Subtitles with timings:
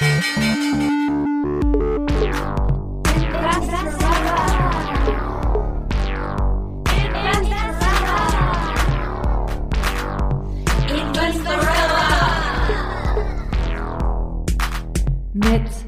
[0.00, 0.10] Mit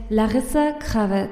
[0.08, 1.28] Larissa Krawitz.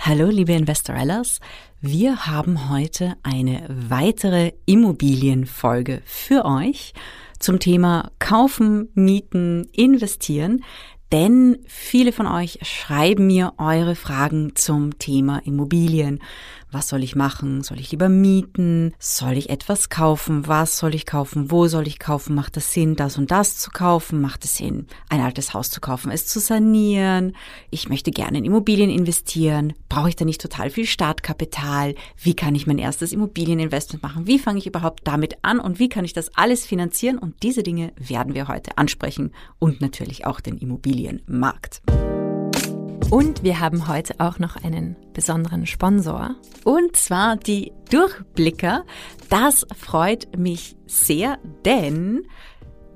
[0.00, 1.38] Hallo, liebe Investorellas.
[1.80, 6.92] Wir haben heute eine weitere Immobilienfolge für euch
[7.38, 10.64] zum Thema Kaufen, Mieten, Investieren.
[11.12, 16.20] Denn viele von euch schreiben mir eure Fragen zum Thema Immobilien.
[16.72, 17.62] Was soll ich machen?
[17.62, 18.94] Soll ich lieber mieten?
[19.00, 20.46] Soll ich etwas kaufen?
[20.46, 21.50] Was soll ich kaufen?
[21.50, 22.36] Wo soll ich kaufen?
[22.36, 24.20] Macht es Sinn, das und das zu kaufen?
[24.20, 27.34] Macht es Sinn, ein altes Haus zu kaufen, es zu sanieren?
[27.70, 29.72] Ich möchte gerne in Immobilien investieren.
[29.88, 31.96] Brauche ich da nicht total viel Startkapital?
[32.16, 34.28] Wie kann ich mein erstes Immobilieninvestment machen?
[34.28, 35.58] Wie fange ich überhaupt damit an?
[35.58, 37.18] Und wie kann ich das alles finanzieren?
[37.18, 41.82] Und diese Dinge werden wir heute ansprechen und natürlich auch den Immobilienmarkt.
[43.10, 46.36] Und wir haben heute auch noch einen besonderen Sponsor.
[46.62, 48.84] Und zwar die Durchblicker.
[49.28, 52.22] Das freut mich sehr, denn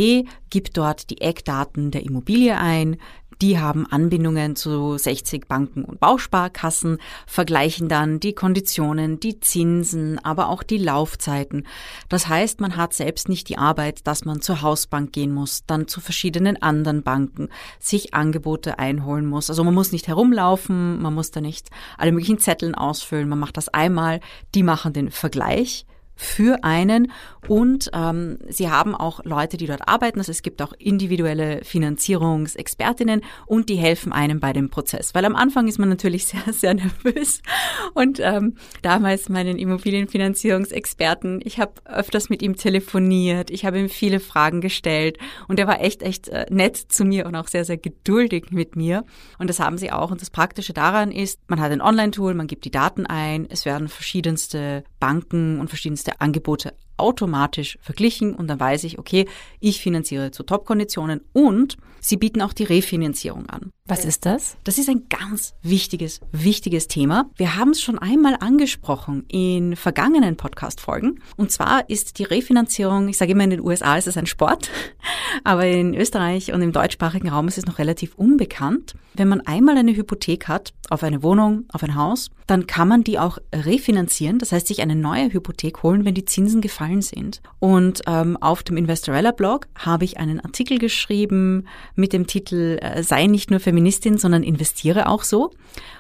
[0.50, 2.98] gibt dort die Eckdaten der Immobilie ein,
[3.42, 10.50] die haben Anbindungen zu 60 Banken und Bausparkassen, vergleichen dann die Konditionen, die Zinsen, aber
[10.50, 11.68] auch die Laufzeiten.
[12.10, 15.88] Das heißt, man hat selbst nicht die Arbeit, dass man zur Hausbank gehen muss, dann
[15.88, 19.50] zu verschiedenen anderen Banken, sich Angebote einholen muss.
[19.50, 23.58] Also man muss nicht herumlaufen, man muss da nicht alle möglichen Zetteln ausfüllen, man macht
[23.58, 24.20] das einmal,
[24.56, 25.86] die machen den Vergleich
[26.18, 27.12] für einen
[27.48, 30.20] und ähm, sie haben auch Leute, die dort arbeiten.
[30.20, 35.16] Also es gibt auch individuelle Finanzierungsexpertinnen und die helfen einem bei dem Prozess.
[35.16, 37.42] Weil am Anfang ist man natürlich sehr, sehr nervös.
[37.94, 44.20] Und ähm, damals meinen Immobilienfinanzierungsexperten, ich habe öfters mit ihm telefoniert, ich habe ihm viele
[44.20, 45.18] Fragen gestellt
[45.48, 48.76] und er war echt, echt äh, nett zu mir und auch sehr, sehr geduldig mit
[48.76, 49.06] mir.
[49.40, 50.12] Und das haben sie auch.
[50.12, 53.66] Und das Praktische daran ist, man hat ein Online-Tool, man gibt die Daten ein, es
[53.66, 59.28] werden verschiedenste Banken und verschiedenste Angebote automatisch verglichen und dann weiß ich, okay,
[59.60, 63.72] ich finanziere zu Top-Konditionen und sie bieten auch die Refinanzierung an.
[63.86, 64.58] Was ist das?
[64.66, 67.30] Das ist ein ganz wichtiges, wichtiges Thema.
[67.38, 71.22] Wir haben es schon einmal angesprochen in vergangenen Podcast-Folgen.
[71.38, 74.70] Und zwar ist die Refinanzierung, ich sage immer in den USA ist es ein Sport,
[75.46, 78.96] aber in Österreich und im deutschsprachigen Raum ist es noch relativ unbekannt.
[79.14, 83.04] Wenn man einmal eine Hypothek hat auf eine Wohnung, auf ein Haus, dann kann man
[83.04, 84.38] die auch refinanzieren.
[84.38, 87.42] Das heißt, sich eine neue Hypothek holen, wenn die Zinsen gefallen sind.
[87.60, 93.28] Und ähm, auf dem Investorella-Blog habe ich einen Artikel geschrieben mit dem Titel äh, Sei
[93.28, 95.52] nicht nur Feministin, sondern investiere auch so.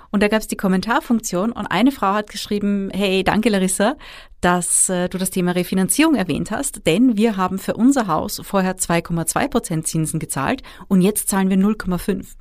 [0.09, 3.97] Und da gab es die Kommentarfunktion und eine Frau hat geschrieben, hey, danke Larissa,
[4.41, 8.77] dass äh, du das Thema Refinanzierung erwähnt hast, denn wir haben für unser Haus vorher
[8.77, 12.35] 2,2 Prozent Zinsen gezahlt und jetzt zahlen wir 0,5.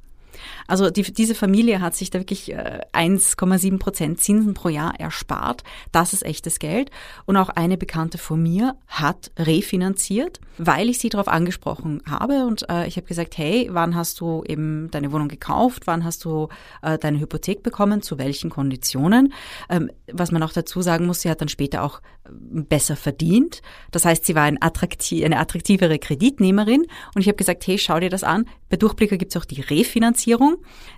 [0.67, 5.63] Also die, diese Familie hat sich da wirklich äh, 1,7 Prozent Zinsen pro Jahr erspart.
[5.93, 6.91] Das ist echtes Geld.
[7.25, 12.47] Und auch eine Bekannte von mir hat refinanziert, weil ich sie darauf angesprochen habe.
[12.47, 15.87] Und äh, ich habe gesagt, hey, wann hast du eben deine Wohnung gekauft?
[15.87, 16.49] Wann hast du
[16.83, 18.03] äh, deine Hypothek bekommen?
[18.03, 19.33] Zu welchen Konditionen?
[19.69, 23.63] Ähm, was man auch dazu sagen muss, sie hat dann später auch äh, besser verdient.
[23.91, 26.83] Das heißt, sie war ein attraktiv, eine attraktivere Kreditnehmerin.
[27.15, 28.47] Und ich habe gesagt, hey, schau dir das an.
[28.69, 30.26] Bei Durchblicker gibt es auch die Refinanzierung.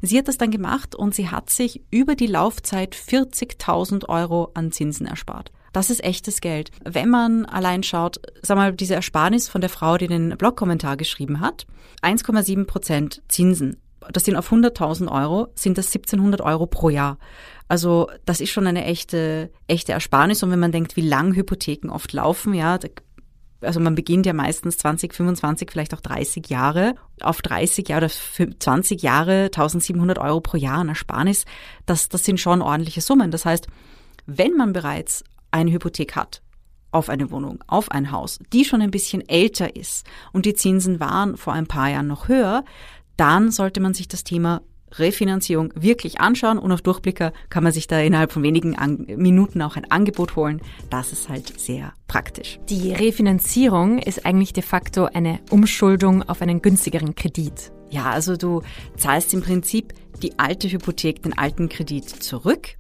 [0.02, 4.72] Sie hat das dann gemacht und sie hat sich über die Laufzeit 40.000 Euro an
[4.72, 5.52] Zinsen erspart.
[5.72, 6.70] Das ist echtes Geld.
[6.84, 11.40] Wenn man allein schaut, sag mal, diese Ersparnis von der Frau, die den Blogkommentar geschrieben
[11.40, 11.66] hat,
[12.02, 13.76] 1,7 Prozent Zinsen.
[14.12, 17.18] Das sind auf 100.000 Euro, sind das 1700 Euro pro Jahr.
[17.68, 20.42] Also das ist schon eine echte, echte Ersparnis.
[20.42, 22.78] Und wenn man denkt, wie lang Hypotheken oft laufen, ja,
[23.60, 26.94] also man beginnt ja meistens 20, 25, vielleicht auch 30 Jahre.
[27.20, 31.44] Auf 30 Jahre oder 20 Jahre 1700 Euro pro Jahr an Ersparnis,
[31.86, 33.30] das, das sind schon ordentliche Summen.
[33.30, 33.66] Das heißt,
[34.26, 36.42] wenn man bereits eine Hypothek hat,
[36.90, 41.00] auf eine Wohnung, auf ein Haus, die schon ein bisschen älter ist und die Zinsen
[41.00, 42.64] waren vor ein paar Jahren noch höher,
[43.16, 44.62] dann sollte man sich das Thema
[44.96, 49.62] Refinanzierung wirklich anschauen und auf Durchblicker kann man sich da innerhalb von wenigen An Minuten
[49.62, 50.60] auch ein Angebot holen.
[50.90, 52.58] Das ist halt sehr praktisch.
[52.68, 57.72] Die Refinanzierung ist eigentlich de facto eine Umschuldung auf einen günstigeren Kredit.
[57.90, 58.62] Ja, also du
[58.96, 62.76] zahlst im Prinzip die alte Hypothek, den alten Kredit zurück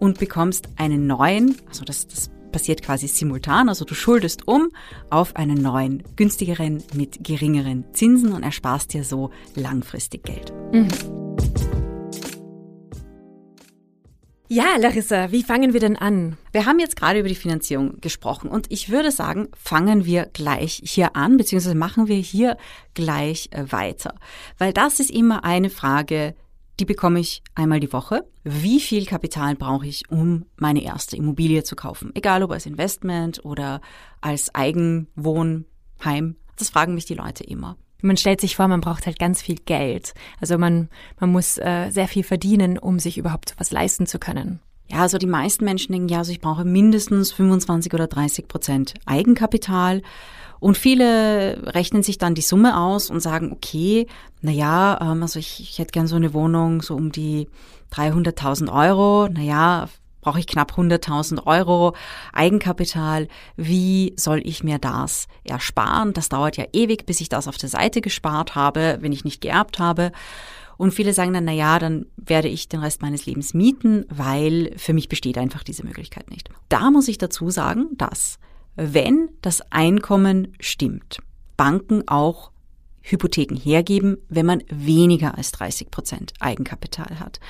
[0.00, 3.68] und bekommst einen neuen, also das, das passiert quasi simultan.
[3.68, 4.68] Also du schuldest um
[5.10, 10.52] auf einen neuen, günstigeren mit geringeren Zinsen und ersparst dir so langfristig Geld.
[10.72, 11.27] Mhm.
[14.50, 16.38] Ja, Larissa, wie fangen wir denn an?
[16.52, 20.80] Wir haben jetzt gerade über die Finanzierung gesprochen und ich würde sagen, fangen wir gleich
[20.82, 22.56] hier an, beziehungsweise machen wir hier
[22.94, 24.14] gleich äh, weiter.
[24.56, 26.34] Weil das ist immer eine Frage,
[26.80, 28.26] die bekomme ich einmal die Woche.
[28.42, 32.12] Wie viel Kapital brauche ich, um meine erste Immobilie zu kaufen?
[32.14, 33.82] Egal ob als Investment oder
[34.22, 36.36] als Eigenwohnheim.
[36.56, 37.76] Das fragen mich die Leute immer.
[38.00, 40.14] Man stellt sich vor, man braucht halt ganz viel Geld.
[40.40, 44.60] Also man, man muss äh, sehr viel verdienen, um sich überhaupt was leisten zu können.
[44.90, 48.94] Ja, also die meisten Menschen denken, ja, also ich brauche mindestens 25 oder 30 Prozent
[49.04, 50.02] Eigenkapital.
[50.60, 54.06] Und viele rechnen sich dann die Summe aus und sagen, okay,
[54.40, 57.48] na ja, ähm, also ich, ich hätte gern so eine Wohnung so um die
[57.92, 59.28] 300.000 Euro.
[59.30, 59.88] Na ja,
[60.20, 61.94] brauche ich knapp 100.000 Euro
[62.32, 63.28] Eigenkapital.
[63.56, 66.12] Wie soll ich mir das ersparen?
[66.12, 69.40] Das dauert ja ewig, bis ich das auf der Seite gespart habe, wenn ich nicht
[69.40, 70.12] geerbt habe.
[70.76, 74.72] Und viele sagen dann, na ja, dann werde ich den Rest meines Lebens mieten, weil
[74.76, 76.48] für mich besteht einfach diese Möglichkeit nicht.
[76.68, 78.38] Da muss ich dazu sagen, dass
[78.76, 81.18] wenn das Einkommen stimmt,
[81.56, 82.52] Banken auch
[83.02, 87.40] Hypotheken hergeben, wenn man weniger als 30 Prozent Eigenkapital hat.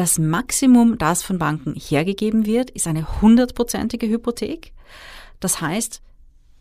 [0.00, 4.72] Das Maximum, das von Banken hergegeben wird, ist eine hundertprozentige Hypothek.
[5.40, 6.00] Das heißt,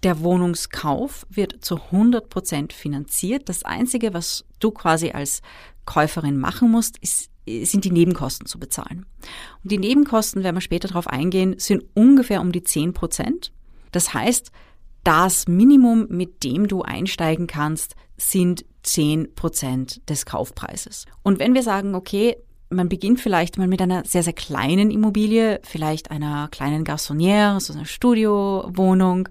[0.04, 3.48] der Wohnungskauf wird zu 100 Prozent finanziert.
[3.48, 5.42] Das Einzige, was du quasi als
[5.86, 9.06] Käuferin machen musst, ist, sind die Nebenkosten zu bezahlen.
[9.64, 13.54] Und die Nebenkosten, werden wir später darauf eingehen, sind ungefähr um die 10 Prozent.
[13.94, 14.52] Das heißt,
[15.06, 21.06] das Minimum, mit dem du einsteigen kannst, sind 10 Prozent des Kaufpreises.
[21.24, 22.36] Und wenn wir sagen, okay,
[22.70, 27.74] man beginnt vielleicht mal mit einer sehr, sehr kleinen Immobilie, vielleicht einer kleinen Garçonnière, so
[27.74, 29.28] einer Studiowohnung,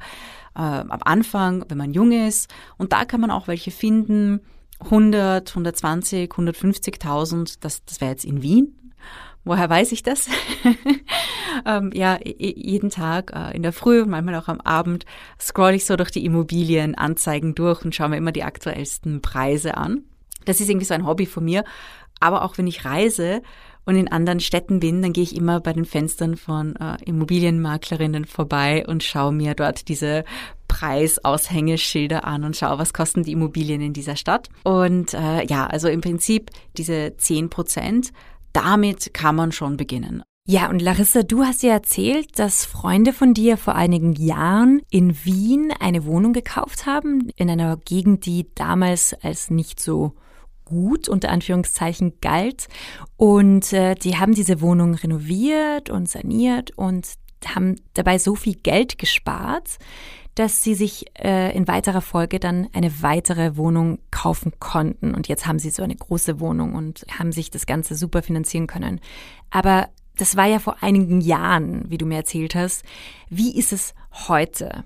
[0.54, 2.52] äh, am Anfang, wenn man jung ist.
[2.76, 4.40] Und da kann man auch welche finden,
[4.80, 8.92] 100, 120, 150.000, das, das wäre jetzt in Wien.
[9.44, 10.28] Woher weiß ich das?
[11.66, 15.06] ähm, ja, jeden Tag äh, in der Früh und manchmal auch am Abend
[15.40, 20.02] scroll ich so durch die Immobilienanzeigen durch und schaue mir immer die aktuellsten Preise an.
[20.44, 21.64] Das ist irgendwie so ein Hobby von mir.
[22.20, 23.42] Aber auch wenn ich reise
[23.84, 28.26] und in anderen Städten bin, dann gehe ich immer bei den Fenstern von äh, Immobilienmaklerinnen
[28.26, 30.24] vorbei und schaue mir dort diese
[30.68, 34.50] Preisaushängeschilder an und schaue, was kosten die Immobilien in dieser Stadt.
[34.64, 38.12] Und äh, ja, also im Prinzip diese zehn Prozent,
[38.52, 40.22] damit kann man schon beginnen.
[40.50, 45.14] Ja, und Larissa, du hast ja erzählt, dass Freunde von dir vor einigen Jahren in
[45.24, 50.14] Wien eine Wohnung gekauft haben, in einer Gegend, die damals als nicht so
[50.68, 52.68] gut unter Anführungszeichen galt.
[53.16, 57.08] Und äh, die haben diese Wohnung renoviert und saniert und
[57.46, 59.78] haben dabei so viel Geld gespart,
[60.34, 65.14] dass sie sich äh, in weiterer Folge dann eine weitere Wohnung kaufen konnten.
[65.14, 68.66] Und jetzt haben sie so eine große Wohnung und haben sich das Ganze super finanzieren
[68.66, 69.00] können.
[69.50, 72.84] Aber das war ja vor einigen Jahren, wie du mir erzählt hast.
[73.28, 73.94] Wie ist es
[74.28, 74.84] heute?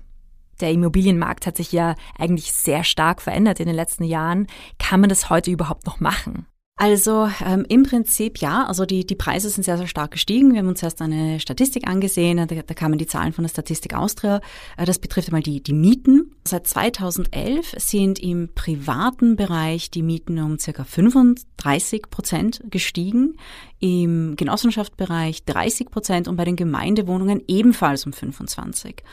[0.61, 4.47] Der Immobilienmarkt hat sich ja eigentlich sehr stark verändert in den letzten Jahren.
[4.79, 6.45] Kann man das heute überhaupt noch machen?
[6.75, 10.51] Also ähm, im Prinzip ja, also die, die Preise sind sehr, sehr stark gestiegen.
[10.51, 13.93] Wir haben uns erst eine Statistik angesehen, da, da kamen die Zahlen von der Statistik
[13.93, 14.41] Austria.
[14.75, 16.31] Äh, das betrifft einmal die, die Mieten.
[16.47, 23.37] Seit 2011 sind im privaten Bereich die Mieten um circa 35 Prozent gestiegen,
[23.79, 29.03] im Genossenschaftsbereich 30 Prozent und bei den Gemeindewohnungen ebenfalls um 25.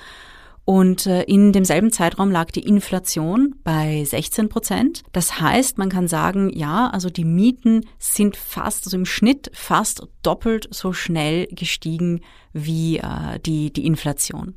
[0.71, 5.03] Und äh, in demselben Zeitraum lag die Inflation bei 16 Prozent.
[5.11, 10.07] Das heißt, man kann sagen, ja, also die Mieten sind fast, also im Schnitt fast
[10.23, 12.21] doppelt so schnell gestiegen
[12.53, 14.55] wie äh, die, die Inflation.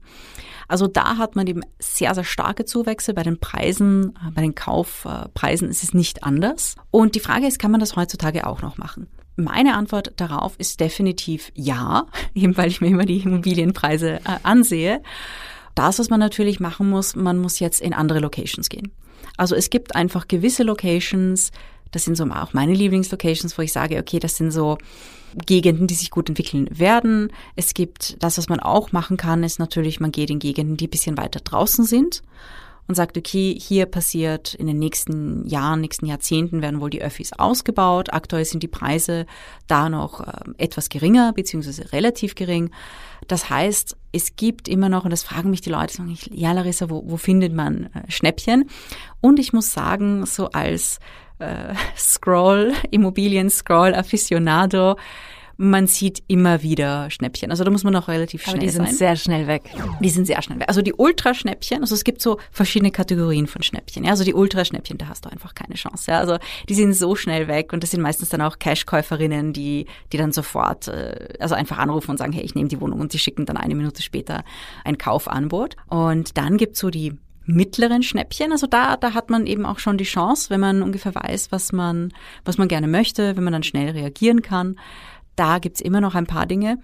[0.68, 3.16] Also da hat man eben sehr, sehr starke Zuwächse.
[3.16, 6.76] Bei den Preisen, äh, bei den Kaufpreisen ist es nicht anders.
[6.92, 9.08] Und die Frage ist, kann man das heutzutage auch noch machen?
[9.36, 12.06] Meine Antwort darauf ist definitiv ja,
[12.36, 15.02] eben weil ich mir immer die Immobilienpreise äh, ansehe.
[15.76, 18.92] Das, was man natürlich machen muss, man muss jetzt in andere Locations gehen.
[19.38, 21.52] Also es gibt einfach gewisse Locations,
[21.92, 24.78] das sind so auch meine Lieblingslocations, wo ich sage, okay, das sind so
[25.46, 27.32] Gegenden, die sich gut entwickeln werden.
[27.56, 30.88] Es gibt das, was man auch machen kann, ist natürlich, man geht in Gegenden, die
[30.88, 32.24] ein bisschen weiter draußen sind
[32.88, 37.34] und sagt, okay, hier passiert in den nächsten Jahren, nächsten Jahrzehnten werden wohl die Öffis
[37.34, 38.12] ausgebaut.
[38.12, 39.26] Aktuell sind die Preise
[39.68, 42.72] da noch äh, etwas geringer, beziehungsweise relativ gering.
[43.28, 46.52] Das heißt, es gibt immer noch, und das fragen mich die Leute, sagen ich, ja
[46.52, 48.70] Larissa, wo, wo findet man äh, Schnäppchen?
[49.22, 51.00] Und ich muss sagen, so als
[51.40, 54.98] äh, Scroll, Immobilien-Scroll-Aficionado,
[55.58, 57.52] man sieht immer wieder Schnäppchen.
[57.52, 58.96] Also da muss man auch relativ schnell Aber die sind sein.
[58.96, 59.64] sehr schnell weg.
[60.00, 60.68] Die sind sehr schnell weg.
[60.68, 64.04] Also die Ultraschnäppchen, also es gibt so verschiedene Kategorien von Schnäppchen.
[64.04, 66.12] Ja, also die Ultraschnäppchen, da hast du einfach keine Chance.
[66.12, 66.38] Ja, also
[66.70, 70.32] die sind so schnell weg und das sind meistens dann auch Cashkäuferinnen, die die dann
[70.32, 73.46] sofort äh, also einfach anrufen und sagen, hey, ich nehme die Wohnung und die schicken
[73.46, 74.44] dann eine Minute später
[74.84, 75.76] ein Kaufangebot.
[75.88, 78.52] Und dann gibt's so die mittleren Schnäppchen.
[78.52, 81.72] Also da, da hat man eben auch schon die Chance, wenn man ungefähr weiß, was
[81.72, 82.14] man,
[82.46, 84.78] was man gerne möchte, wenn man dann schnell reagieren kann.
[85.36, 86.80] Da gibt's immer noch ein paar Dinge.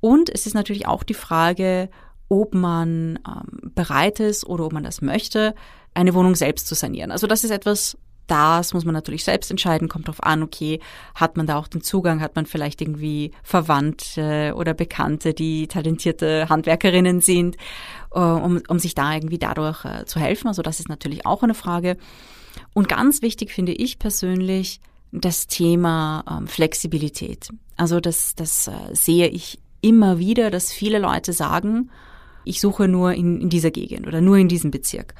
[0.00, 1.88] Und es ist natürlich auch die Frage,
[2.28, 5.54] ob man ähm, bereit ist oder ob man das möchte,
[5.94, 7.10] eine Wohnung selbst zu sanieren.
[7.10, 10.80] Also das ist etwas, das muss man natürlich selbst entscheiden, kommt darauf an, okay,
[11.14, 16.48] hat man da auch den Zugang, hat man vielleicht irgendwie Verwandte oder Bekannte, die talentierte
[16.48, 17.56] Handwerkerinnen sind,
[18.12, 20.48] äh, um, um sich da irgendwie dadurch äh, zu helfen.
[20.48, 21.96] Also das ist natürlich auch eine Frage.
[22.74, 24.80] Und ganz wichtig finde ich persönlich
[25.12, 27.50] das Thema ähm, Flexibilität.
[27.76, 31.90] Also das, das äh, sehe ich immer wieder, dass viele Leute sagen,
[32.44, 35.14] ich suche nur in, in dieser Gegend oder nur in diesem Bezirk.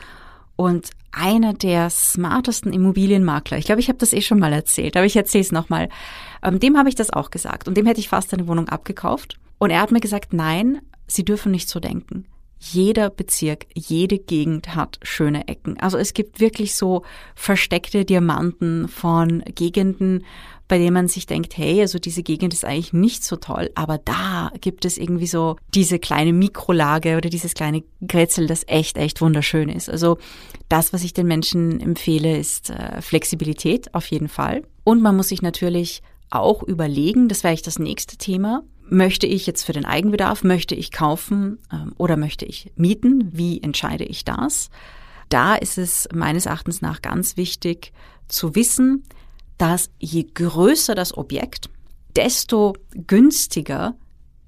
[0.54, 5.06] Und einer der smartesten Immobilienmakler, ich glaube, ich habe das eh schon mal erzählt, aber
[5.06, 5.88] ich erzähle es nochmal,
[6.42, 9.38] ähm, dem habe ich das auch gesagt und dem hätte ich fast eine Wohnung abgekauft.
[9.58, 12.26] Und er hat mir gesagt, nein, Sie dürfen nicht so denken.
[12.58, 15.78] Jeder Bezirk, jede Gegend hat schöne Ecken.
[15.78, 17.02] Also es gibt wirklich so
[17.34, 20.24] versteckte Diamanten von Gegenden,
[20.68, 23.98] bei denen man sich denkt, hey, also diese Gegend ist eigentlich nicht so toll, aber
[23.98, 29.20] da gibt es irgendwie so diese kleine Mikrolage oder dieses kleine Grätzel, das echt, echt
[29.20, 29.88] wunderschön ist.
[29.88, 30.18] Also
[30.68, 34.62] das, was ich den Menschen empfehle, ist äh, Flexibilität auf jeden Fall.
[34.82, 39.46] Und man muss sich natürlich auch überlegen, das wäre ich das nächste Thema, möchte ich
[39.46, 43.30] jetzt für den Eigenbedarf, möchte ich kaufen ähm, oder möchte ich mieten?
[43.32, 44.70] Wie entscheide ich das?
[45.28, 47.92] Da ist es meines Erachtens nach ganz wichtig
[48.28, 49.04] zu wissen,
[49.58, 51.70] dass je größer das Objekt,
[52.14, 53.96] desto günstiger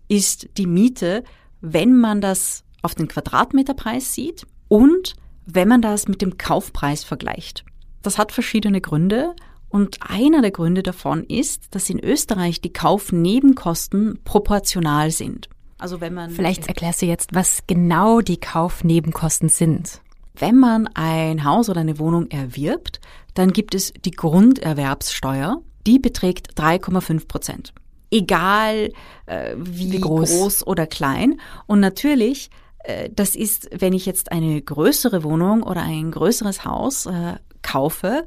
[0.09, 1.25] ist die Miete,
[1.61, 5.15] wenn man das auf den Quadratmeterpreis sieht und
[5.47, 7.65] wenn man das mit dem Kaufpreis vergleicht.
[8.03, 9.35] Das hat verschiedene Gründe
[9.69, 15.49] und einer der Gründe davon ist, dass in Österreich die Kaufnebenkosten proportional sind.
[15.79, 20.01] Also wenn man Vielleicht erklärst du jetzt, was genau die Kaufnebenkosten sind.
[20.35, 23.01] Wenn man ein Haus oder eine Wohnung erwirbt,
[23.35, 27.73] dann gibt es die Grunderwerbssteuer, die beträgt 3,5 Prozent.
[28.11, 28.93] Egal
[29.27, 30.31] äh, wie, wie groß.
[30.31, 30.67] groß.
[30.67, 31.41] oder klein.
[31.67, 32.51] Und natürlich,
[32.85, 38.25] äh, das ist, wenn ich jetzt eine größere Wohnung oder ein größeres Haus äh, kaufe,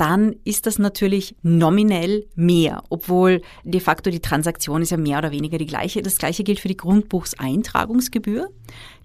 [0.00, 5.30] dann ist das natürlich nominell mehr, obwohl de facto die Transaktion ist ja mehr oder
[5.30, 6.00] weniger die gleiche.
[6.00, 8.48] Das gleiche gilt für die Grundbuchseintragungsgebühr.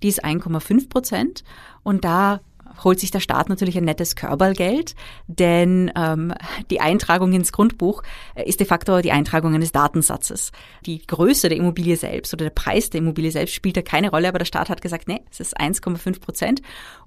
[0.01, 1.43] Die ist 1,5 Prozent
[1.83, 2.39] und da
[2.83, 4.95] holt sich der Staat natürlich ein nettes Körpergeld,
[5.27, 6.33] denn ähm,
[6.69, 8.01] die Eintragung ins Grundbuch
[8.45, 10.53] ist de facto die Eintragung eines Datensatzes.
[10.85, 14.29] Die Größe der Immobilie selbst oder der Preis der Immobilie selbst spielt da keine Rolle,
[14.29, 16.61] aber der Staat hat gesagt, nee, es ist 1,5 Prozent.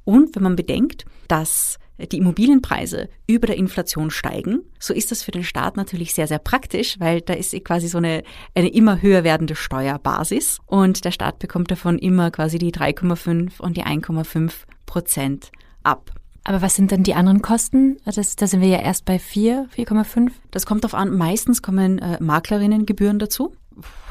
[0.04, 5.32] Und wenn man bedenkt, dass die Immobilienpreise über der Inflation steigen, so ist das für
[5.32, 8.22] den Staat natürlich sehr, sehr praktisch, weil da ist quasi so eine,
[8.54, 13.76] eine immer höher werdende Steuerbasis und der Staat bekommt davon immer quasi die 3,5 und
[13.76, 14.52] die 1,5
[14.86, 15.50] Prozent
[15.82, 16.12] ab.
[16.44, 17.98] Aber was sind dann die anderen Kosten?
[18.06, 20.30] Das, da sind wir ja erst bei 4, 4,5.
[20.50, 21.14] Das kommt darauf an.
[21.14, 23.52] Meistens kommen äh, Maklerinnengebühren dazu.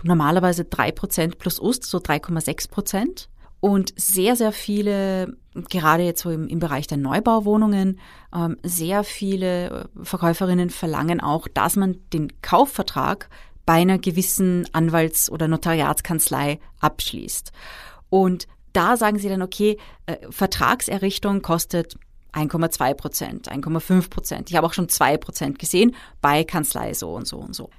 [0.04, 3.30] Normalerweise 3 Prozent plus Ust, so 3,6 Prozent.
[3.60, 5.36] Und sehr, sehr viele,
[5.70, 8.00] gerade jetzt so im, im Bereich der Neubauwohnungen,
[8.36, 13.30] ähm, sehr viele äh, Verkäuferinnen verlangen auch, dass man den Kaufvertrag
[13.66, 17.52] bei einer gewissen Anwalts- oder Notariatskanzlei abschließt.
[18.10, 21.98] Und da sagen sie dann, okay, äh, Vertragserrichtung kostet
[22.34, 24.50] 1,2 Prozent, 1,5 Prozent.
[24.50, 27.70] Ich habe auch schon 2 Prozent gesehen bei Kanzlei so und so und so.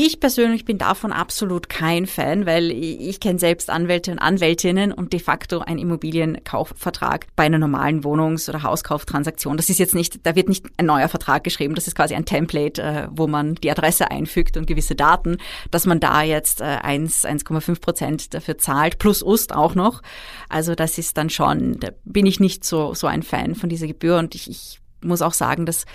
[0.00, 5.12] Ich persönlich bin davon absolut kein Fan, weil ich kenne selbst Anwälte und Anwältinnen und
[5.12, 9.56] de facto ein Immobilienkaufvertrag bei einer normalen Wohnungs- oder Hauskauftransaktion.
[9.56, 12.26] Das ist jetzt nicht, da wird nicht ein neuer Vertrag geschrieben, das ist quasi ein
[12.26, 15.38] Template, äh, wo man die Adresse einfügt und gewisse Daten,
[15.72, 20.02] dass man da jetzt 1, äh, 1,5 Prozent dafür zahlt, plus Ust auch noch.
[20.48, 23.88] Also das ist dann schon, da bin ich nicht so, so ein Fan von dieser
[23.88, 25.86] Gebühr und ich, ich muss auch sagen, dass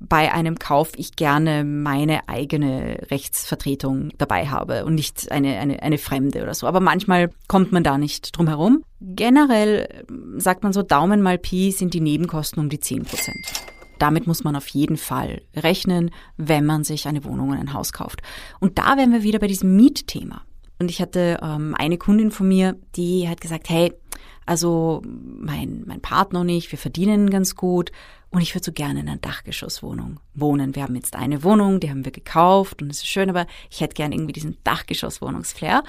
[0.00, 5.98] bei einem Kauf ich gerne meine eigene Rechtsvertretung dabei habe und nicht eine, eine, eine
[5.98, 6.66] Fremde oder so.
[6.66, 8.82] Aber manchmal kommt man da nicht drum herum.
[9.00, 10.04] Generell
[10.38, 13.46] sagt man so, Daumen mal Pi sind die Nebenkosten um die 10 Prozent.
[13.98, 17.92] Damit muss man auf jeden Fall rechnen, wenn man sich eine Wohnung und ein Haus
[17.92, 18.22] kauft.
[18.58, 20.42] Und da wären wir wieder bei diesem Mietthema.
[20.78, 23.92] Und ich hatte ähm, eine Kundin von mir, die hat gesagt, hey,
[24.46, 27.92] also mein, mein Partner und ich, wir verdienen ganz gut
[28.30, 30.74] und ich würde so gerne in einer Dachgeschosswohnung wohnen.
[30.74, 33.80] Wir haben jetzt eine Wohnung, die haben wir gekauft und es ist schön, aber ich
[33.80, 35.82] hätte gerne irgendwie diesen Dachgeschosswohnungsflair.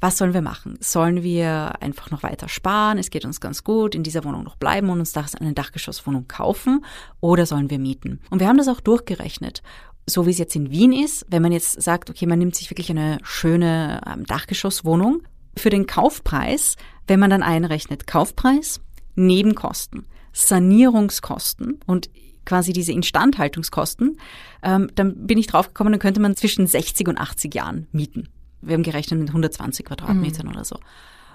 [0.00, 0.78] Was sollen wir machen?
[0.80, 2.98] Sollen wir einfach noch weiter sparen?
[2.98, 6.84] Es geht uns ganz gut, in dieser Wohnung noch bleiben und uns eine Dachgeschosswohnung kaufen
[7.20, 8.20] oder sollen wir mieten?
[8.30, 9.62] Und wir haben das auch durchgerechnet
[10.10, 12.70] so wie es jetzt in Wien ist, wenn man jetzt sagt, okay, man nimmt sich
[12.70, 15.20] wirklich eine schöne ähm, Dachgeschosswohnung,
[15.54, 16.76] für den Kaufpreis
[17.08, 18.80] wenn man dann einrechnet, Kaufpreis,
[19.16, 20.06] Nebenkosten,
[20.46, 22.10] Sanierungskosten und
[22.44, 24.18] quasi diese Instandhaltungskosten,
[24.62, 28.28] ähm, dann bin ich draufgekommen, dann könnte man zwischen 60 und 80 Jahren mieten.
[28.62, 30.52] Wir haben gerechnet mit 120 Quadratmetern mhm.
[30.52, 30.78] oder so.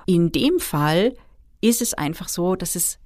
[0.05, 1.15] In dem Fall
[1.61, 2.99] ist es einfach so, dass es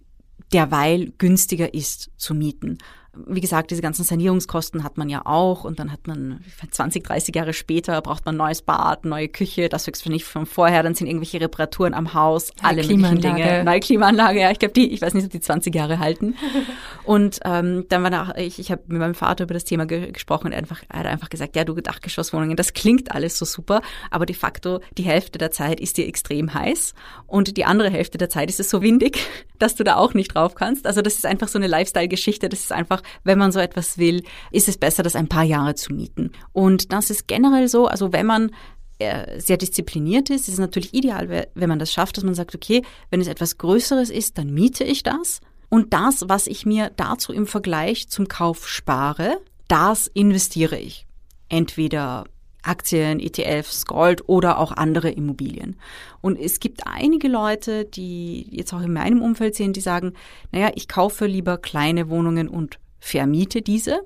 [0.53, 2.77] derweil günstiger ist zu mieten
[3.25, 7.35] wie gesagt, diese ganzen Sanierungskosten hat man ja auch und dann hat man 20, 30
[7.35, 11.41] Jahre später braucht man neues Bad, neue Küche, das höchstwahrscheinlich von vorher, dann sind irgendwelche
[11.41, 15.25] Reparaturen am Haus, alle möglichen Dinge, neue Klimaanlage, ja, ich glaube die, ich weiß nicht,
[15.25, 16.35] ob die 20 Jahre halten.
[17.03, 20.11] und ähm, dann war da, ich, ich habe mit meinem Vater über das Thema ge
[20.11, 23.45] gesprochen und er, einfach, er hat einfach gesagt, ja, du Dachgeschosswohnungen, das klingt alles so
[23.45, 23.81] super,
[24.11, 26.93] aber de facto die Hälfte der Zeit ist dir extrem heiß
[27.25, 29.19] und die andere Hälfte der Zeit ist es so windig,
[29.59, 30.85] dass du da auch nicht drauf kannst.
[30.85, 34.23] Also das ist einfach so eine Lifestyle-Geschichte, das ist einfach wenn man so etwas will,
[34.51, 36.31] ist es besser, das ein paar Jahre zu mieten.
[36.53, 38.51] Und das ist generell so, also wenn man
[38.99, 42.55] äh, sehr diszipliniert ist, ist es natürlich ideal, wenn man das schafft, dass man sagt,
[42.55, 45.39] okay, wenn es etwas Größeres ist, dann miete ich das.
[45.69, 51.05] Und das, was ich mir dazu im Vergleich zum Kauf spare, das investiere ich.
[51.49, 52.25] Entweder
[52.63, 55.77] Aktien, ETFs, Gold oder auch andere Immobilien.
[56.21, 60.13] Und es gibt einige Leute, die jetzt auch in meinem Umfeld sind, die sagen,
[60.51, 64.01] naja, ich kaufe lieber kleine Wohnungen und vermiete diese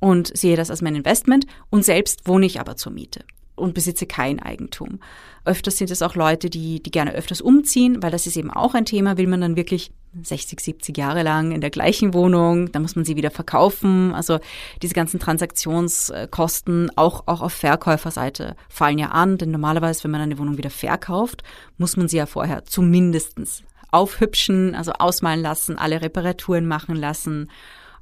[0.00, 3.24] und sehe das als mein Investment und selbst wohne ich aber zur Miete
[3.54, 4.98] und besitze kein Eigentum.
[5.44, 8.74] Öfters sind es auch Leute, die, die gerne öfters umziehen, weil das ist eben auch
[8.74, 12.82] ein Thema, will man dann wirklich 60, 70 Jahre lang in der gleichen Wohnung, dann
[12.82, 14.12] muss man sie wieder verkaufen.
[14.12, 14.40] Also
[14.82, 20.38] diese ganzen Transaktionskosten auch, auch auf Verkäuferseite fallen ja an, denn normalerweise, wenn man eine
[20.38, 21.42] Wohnung wieder verkauft,
[21.78, 27.48] muss man sie ja vorher zumindestens aufhübschen, also ausmalen lassen, alle Reparaturen machen lassen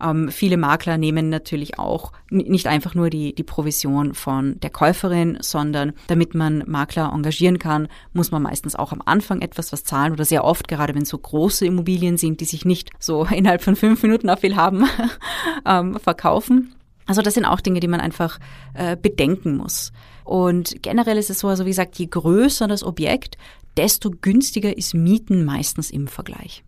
[0.03, 5.39] ähm, viele Makler nehmen natürlich auch nicht einfach nur die, die Provision von der Käuferin,
[5.41, 10.13] sondern damit man Makler engagieren kann, muss man meistens auch am Anfang etwas was zahlen
[10.13, 13.77] oder sehr oft, gerade wenn so große Immobilien sind, die sich nicht so innerhalb von
[13.77, 14.85] fünf Minuten auf viel haben,
[15.67, 16.75] ähm, verkaufen.
[17.07, 18.39] Also das sind auch Dinge, die man einfach
[18.75, 19.93] äh, bedenken muss.
[20.25, 23.37] Und generell ist es so, also wie gesagt, je größer das Objekt,
[23.77, 26.63] desto günstiger ist Mieten meistens im Vergleich.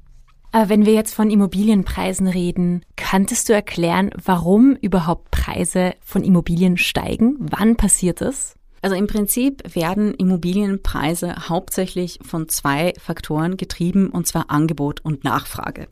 [0.55, 7.37] Wenn wir jetzt von Immobilienpreisen reden, könntest du erklären, warum überhaupt Preise von Immobilien steigen?
[7.39, 8.55] Wann passiert das?
[8.83, 15.89] Also im Prinzip werden Immobilienpreise hauptsächlich von zwei Faktoren getrieben, und zwar Angebot und Nachfrage.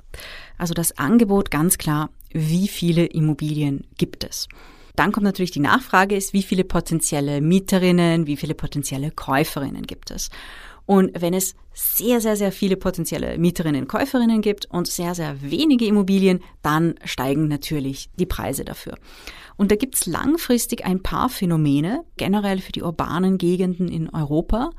[0.58, 4.46] Also das Angebot ganz klar, wie viele Immobilien gibt es?
[4.94, 10.10] Dann kommt natürlich die Nachfrage, ist, wie viele potenzielle Mieterinnen, wie viele potenzielle Käuferinnen gibt
[10.10, 10.28] es?
[10.86, 15.40] Und wenn es sehr, sehr, sehr viele potenzielle Mieterinnen und Käuferinnen gibt und sehr, sehr
[15.42, 18.94] wenige Immobilien, dann steigen natürlich die Preise dafür.
[19.56, 24.70] Und da gibt es langfristig ein paar Phänomene, generell für die urbanen Gegenden in Europa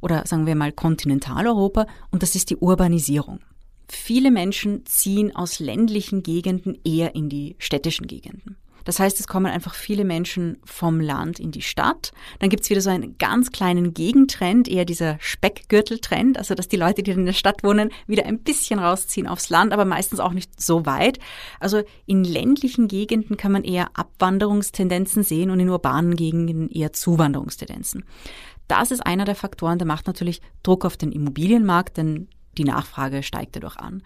[0.00, 3.40] oder sagen wir mal Kontinentaleuropa, und das ist die Urbanisierung.
[3.88, 8.56] Viele Menschen ziehen aus ländlichen Gegenden eher in die städtischen Gegenden.
[8.86, 12.12] Das heißt, es kommen einfach viele Menschen vom Land in die Stadt.
[12.38, 17.02] Dann gibt's wieder so einen ganz kleinen Gegentrend, eher dieser Speckgürteltrend, also dass die Leute,
[17.02, 20.60] die in der Stadt wohnen, wieder ein bisschen rausziehen aufs Land, aber meistens auch nicht
[20.60, 21.18] so weit.
[21.58, 28.04] Also in ländlichen Gegenden kann man eher Abwanderungstendenzen sehen und in urbanen Gegenden eher Zuwanderungstendenzen.
[28.68, 33.24] Das ist einer der Faktoren, der macht natürlich Druck auf den Immobilienmarkt, denn die Nachfrage
[33.24, 34.02] steigt dadurch an.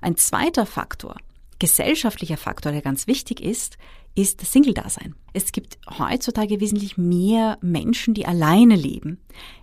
[0.00, 1.16] Ein zweiter Faktor,
[1.58, 3.76] gesellschaftlicher Faktor, der ganz wichtig ist,
[4.14, 5.14] ist das Single-Dasein.
[5.32, 9.18] Es gibt heutzutage wesentlich mehr Menschen, die alleine leben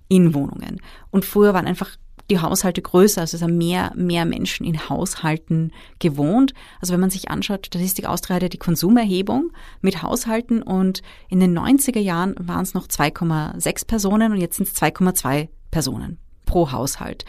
[0.08, 0.82] in Wohnungen.
[1.12, 1.98] Und früher waren einfach
[2.30, 6.54] die Haushalte größer, also es haben mehr, mehr Menschen in Haushalten gewohnt.
[6.82, 11.58] Also wenn man sich anschaut, Statistik Austria hat die Konsumerhebung mit Haushalten und in den
[11.58, 17.26] 90er Jahren waren es noch 2,6 Personen und jetzt sind es 2,2 Personen pro Haushalt.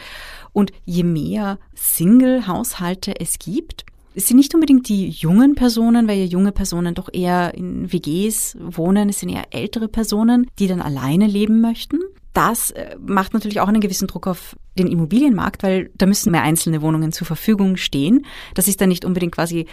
[0.52, 6.24] Und je mehr Single-Haushalte es gibt, es sind nicht unbedingt die jungen Personen, weil ja
[6.24, 9.08] junge Personen doch eher in WGs wohnen.
[9.08, 12.00] Es sind eher ältere Personen, die dann alleine leben möchten.
[12.32, 16.42] Das äh, macht natürlich auch einen gewissen Druck auf den Immobilienmarkt, weil da müssen mehr
[16.42, 18.24] einzelne Wohnungen zur Verfügung stehen.
[18.54, 19.66] Das ist dann nicht unbedingt quasi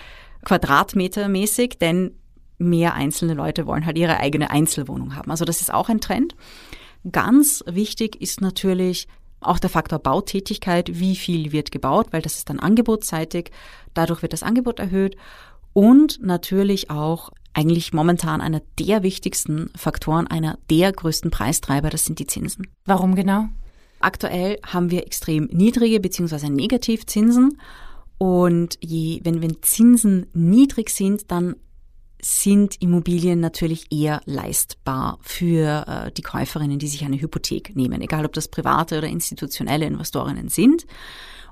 [0.43, 2.11] quadratmetermäßig, denn
[2.57, 5.31] mehr einzelne Leute wollen halt ihre eigene Einzelwohnung haben.
[5.31, 6.35] Also das ist auch ein Trend.
[7.11, 9.07] Ganz wichtig ist natürlich
[9.47, 13.51] auch der Faktor Bautätigkeit, wie viel wird gebaut, weil das ist dann angebotsseitig,
[13.93, 15.15] dadurch wird das Angebot erhöht
[15.73, 22.19] und natürlich auch eigentlich momentan einer der wichtigsten Faktoren, einer der größten Preistreiber, das sind
[22.19, 22.67] die Zinsen.
[22.85, 23.47] Warum genau?
[23.99, 26.49] Aktuell haben wir extrem niedrige bzw.
[26.49, 27.57] Negativzinsen
[28.17, 31.55] und je, wenn, wenn Zinsen niedrig sind, dann
[32.21, 38.25] sind Immobilien natürlich eher leistbar für äh, die Käuferinnen, die sich eine Hypothek nehmen, egal
[38.25, 40.85] ob das private oder institutionelle Investorinnen sind.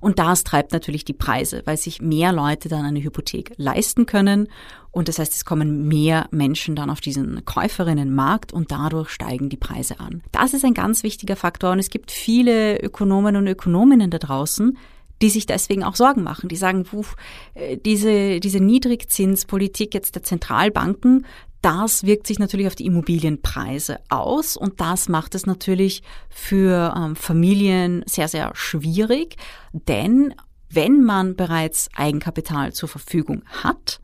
[0.04, 4.50] Und das treibt natürlich die Preise, weil sich mehr Leute dann eine Hypothek leisten können.
[4.92, 9.56] Und das heißt, es kommen mehr Menschen dann auf diesen Käuferinnenmarkt und dadurch steigen die
[9.56, 10.22] Preise an.
[10.34, 14.78] Das ist ein ganz wichtiger Faktor und es gibt viele Ökonomen und Ökonominnen da draußen,
[15.24, 16.50] die sich deswegen auch Sorgen machen.
[16.50, 17.16] Die sagen, puf,
[17.56, 21.26] äh, diese, diese Niedrigzinspolitik jetzt der Zentralbanken,
[21.62, 27.16] das wirkt sich natürlich auf die Immobilienpreise aus und das macht es natürlich für ähm,
[27.16, 29.38] Familien sehr, sehr schwierig,
[29.72, 30.34] denn
[30.70, 34.02] wenn man bereits Eigenkapital zur Verfügung hat,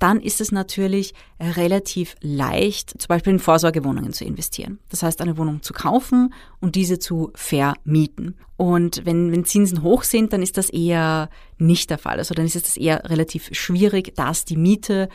[0.00, 4.80] dann ist es natürlich relativ leicht, zum Beispiel in Vorsorgewohnungen zu investieren.
[4.88, 8.34] Das heißt, eine Wohnung zu kaufen und diese zu vermieten.
[8.56, 12.18] Und wenn, wenn Zinsen hoch sind, dann ist das eher nicht der Fall.
[12.18, 15.08] Also dann ist es eher relativ schwierig, dass die Miete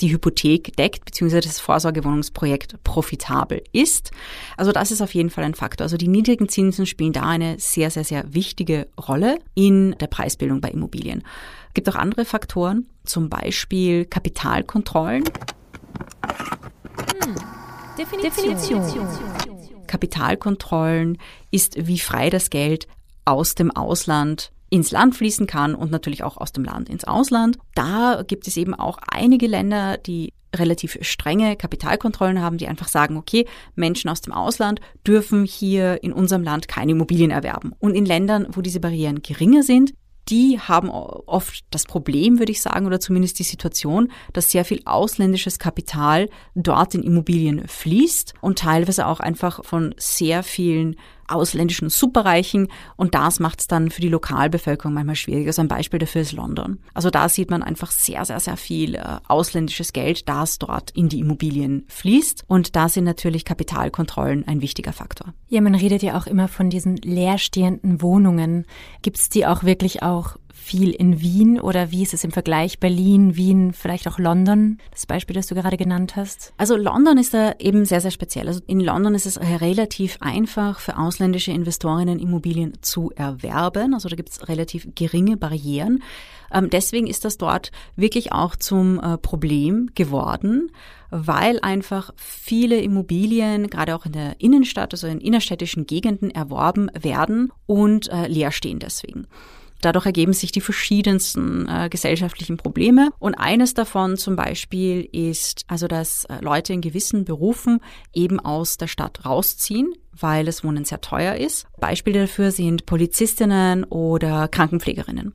[0.00, 4.10] die Hypothek deckt, beziehungsweise das Vorsorgewohnungsprojekt profitabel ist.
[4.56, 5.84] Also das ist auf jeden Fall ein Faktor.
[5.84, 10.60] Also die niedrigen Zinsen spielen da eine sehr, sehr, sehr wichtige Rolle in der Preisbildung
[10.60, 11.22] bei Immobilien.
[11.68, 15.24] Es gibt auch andere Faktoren, zum Beispiel Kapitalkontrollen.
[17.24, 17.34] Hm.
[17.98, 18.54] Definition.
[18.54, 19.08] Definition.
[19.86, 21.18] Kapitalkontrollen
[21.50, 22.86] ist, wie frei das Geld
[23.24, 27.58] aus dem Ausland ins Land fließen kann und natürlich auch aus dem Land ins Ausland.
[27.74, 33.16] Da gibt es eben auch einige Länder, die relativ strenge Kapitalkontrollen haben, die einfach sagen,
[33.16, 37.72] okay, Menschen aus dem Ausland dürfen hier in unserem Land keine Immobilien erwerben.
[37.78, 39.94] Und in Ländern, wo diese Barrieren geringer sind,
[40.28, 44.80] die haben oft das Problem, würde ich sagen, oder zumindest die Situation, dass sehr viel
[44.84, 50.96] ausländisches Kapital dort in Immobilien fließt und teilweise auch einfach von sehr vielen
[51.28, 55.46] ausländischen Superreichen und das macht es dann für die Lokalbevölkerung manchmal schwierig.
[55.46, 56.78] Also ein Beispiel dafür ist London.
[56.94, 61.08] Also da sieht man einfach sehr, sehr, sehr viel äh, ausländisches Geld, das dort in
[61.08, 65.34] die Immobilien fließt und da sind natürlich Kapitalkontrollen ein wichtiger Faktor.
[65.48, 68.66] Ja, man redet ja auch immer von diesen leerstehenden Wohnungen.
[69.02, 72.78] Gibt es die auch wirklich auch viel in Wien oder wie ist es im Vergleich
[72.78, 74.78] Berlin, Wien, vielleicht auch London?
[74.90, 76.54] Das Beispiel, das du gerade genannt hast.
[76.56, 78.48] Also London ist da eben sehr, sehr speziell.
[78.48, 83.94] Also in London ist es relativ einfach für ausländische Investorinnen Immobilien zu erwerben.
[83.94, 86.02] Also da gibt es relativ geringe Barrieren.
[86.52, 90.70] Ähm, deswegen ist das dort wirklich auch zum äh, Problem geworden
[91.14, 97.52] weil einfach viele Immobilien, gerade auch in der Innenstadt, also in innerstädtischen Gegenden, erworben werden
[97.66, 99.26] und äh, leer stehen deswegen.
[99.82, 103.10] Dadurch ergeben sich die verschiedensten äh, gesellschaftlichen Probleme.
[103.18, 107.80] Und eines davon zum Beispiel ist, also dass äh, Leute in gewissen Berufen
[108.14, 111.66] eben aus der Stadt rausziehen, weil das Wohnen sehr teuer ist.
[111.78, 115.34] Beispiele dafür sind Polizistinnen oder Krankenpflegerinnen.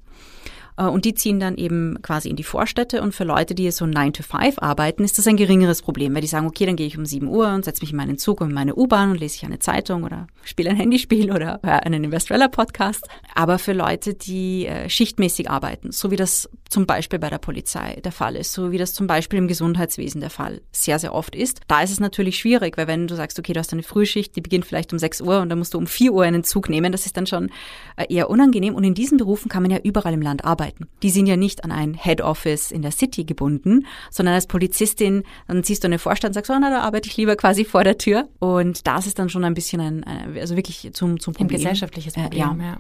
[0.78, 3.02] Äh, und die ziehen dann eben quasi in die Vorstädte.
[3.02, 6.22] Und für Leute, die so 9 to 5 arbeiten, ist das ein geringeres Problem, weil
[6.22, 8.42] die sagen, okay, dann gehe ich um 7 Uhr und setze mich in meinen Zug
[8.42, 11.84] und in meine U-Bahn und lese ich eine Zeitung oder spiele ein Handyspiel oder höre
[11.84, 13.08] einen Investrella-Podcast.
[13.36, 18.00] Aber für Leute, die äh, schichtmäßig arbeiten, so wie das zum Beispiel bei der Polizei
[18.04, 21.36] der Fall ist, so wie das zum Beispiel im Gesundheitswesen der Fall sehr, sehr oft
[21.36, 24.36] ist, da ist es natürlich schwierig, weil wenn du sagst, okay, du hast eine Frühschicht,
[24.36, 26.70] die beginnt vielleicht um 6 Uhr und dann musst du um 4 Uhr einen Zug
[26.70, 27.50] nehmen, das ist dann schon
[27.96, 28.76] äh, eher unangenehm.
[28.76, 30.88] Und in diesen Berufen kann man ja überall im Land arbeiten arbeiten.
[31.04, 35.24] Die sind ja nicht an ein Head Office in der City gebunden, sondern als Polizistin,
[35.48, 37.84] dann siehst du eine Vorstand und sagst, oh, na, da arbeite ich lieber quasi vor
[37.84, 38.28] der Tür.
[38.40, 40.04] Und das ist dann schon ein bisschen ein,
[40.36, 41.56] also wirklich zum, zum Problem.
[41.56, 42.72] Ein gesellschaftliches Problem, äh, ja.
[42.72, 42.78] ja.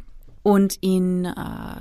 [0.48, 1.34] Und in äh,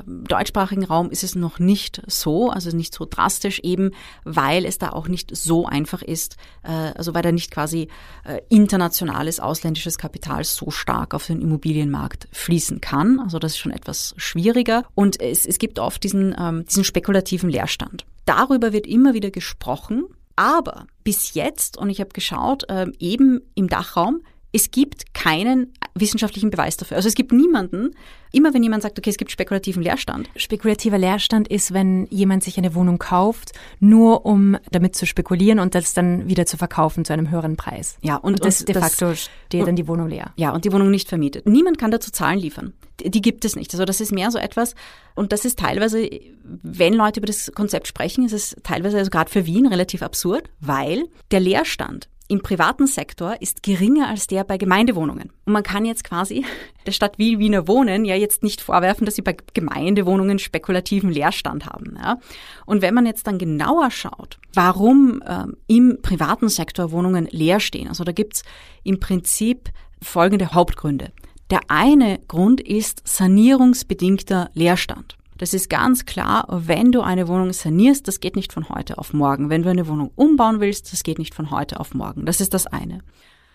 [0.04, 3.92] deutschsprachigen Raum ist es noch nicht so, also nicht so drastisch eben,
[4.24, 7.86] weil es da auch nicht so einfach ist, äh, also weil da nicht quasi
[8.24, 13.20] äh, internationales ausländisches Kapital so stark auf den Immobilienmarkt fließen kann.
[13.20, 14.82] Also das ist schon etwas schwieriger.
[14.96, 18.04] Und es, es gibt oft diesen, ähm, diesen spekulativen Leerstand.
[18.24, 23.68] Darüber wird immer wieder gesprochen, aber bis jetzt, und ich habe geschaut, äh, eben im
[23.68, 26.96] Dachraum, es gibt keinen wissenschaftlichen Beweis dafür.
[26.96, 27.90] Also es gibt niemanden,
[28.32, 30.30] immer wenn jemand sagt, okay, es gibt spekulativen Leerstand.
[30.36, 35.74] Spekulativer Leerstand ist, wenn jemand sich eine Wohnung kauft, nur um damit zu spekulieren und
[35.74, 37.98] das dann wieder zu verkaufen zu einem höheren Preis.
[38.02, 40.32] Ja, und, und das und de facto steht dann die Wohnung leer.
[40.36, 41.46] Ja, und die Wohnung nicht vermietet.
[41.46, 42.72] Niemand kann dazu Zahlen liefern.
[43.00, 43.72] Die gibt es nicht.
[43.74, 44.74] Also das ist mehr so etwas,
[45.16, 46.08] und das ist teilweise,
[46.44, 50.50] wenn Leute über das Konzept sprechen, ist es teilweise also gerade für Wien relativ absurd,
[50.60, 55.30] weil der Leerstand im privaten Sektor ist geringer als der bei Gemeindewohnungen.
[55.44, 56.44] Und man kann jetzt quasi
[56.86, 61.66] der Stadt wie Wiener Wohnen ja jetzt nicht vorwerfen, dass sie bei Gemeindewohnungen spekulativen Leerstand
[61.66, 61.96] haben.
[61.96, 62.18] Ja.
[62.64, 67.88] Und wenn man jetzt dann genauer schaut, warum ähm, im privaten Sektor Wohnungen leer stehen,
[67.88, 68.42] also da gibt's
[68.82, 69.70] im Prinzip
[70.02, 71.12] folgende Hauptgründe.
[71.50, 75.16] Der eine Grund ist sanierungsbedingter Leerstand.
[75.38, 79.12] Das ist ganz klar, wenn du eine Wohnung sanierst, das geht nicht von heute auf
[79.12, 79.50] morgen.
[79.50, 82.24] Wenn du eine Wohnung umbauen willst, das geht nicht von heute auf morgen.
[82.24, 83.00] Das ist das eine.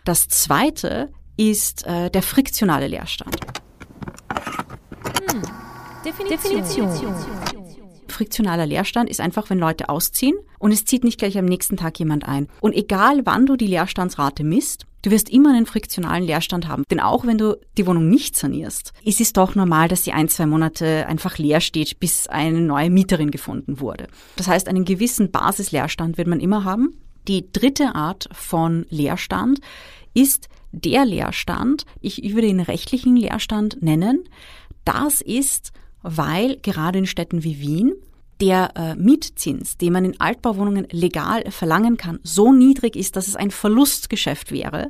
[0.06, 3.36] Das zweite ist äh, der friktionale Leerstand.
[5.32, 5.42] Hm.
[6.06, 6.62] Definition.
[6.62, 7.16] Definition.
[8.08, 11.98] Friktionaler Leerstand ist einfach, wenn Leute ausziehen und es zieht nicht gleich am nächsten Tag
[11.98, 12.48] jemand ein.
[12.60, 16.84] Und egal wann du die Leerstandsrate misst, Du wirst immer einen friktionalen Leerstand haben.
[16.92, 20.30] Denn auch wenn du die Wohnung nicht sanierst, ist es doch normal, dass sie ein,
[20.30, 24.08] zwei Monate einfach leer steht, bis eine neue Mieterin gefunden wurde.
[24.36, 26.98] Das heißt, einen gewissen Basisleerstand wird man immer haben.
[27.28, 29.60] Die dritte Art von Leerstand
[30.14, 34.24] ist der Leerstand, ich würde ihn rechtlichen Leerstand nennen.
[34.86, 37.94] Das ist, weil gerade in Städten wie Wien
[38.42, 43.36] der äh, Mietzins, den man in Altbauwohnungen legal verlangen kann, so niedrig ist, dass es
[43.36, 44.90] ein Verlustgeschäft wäre,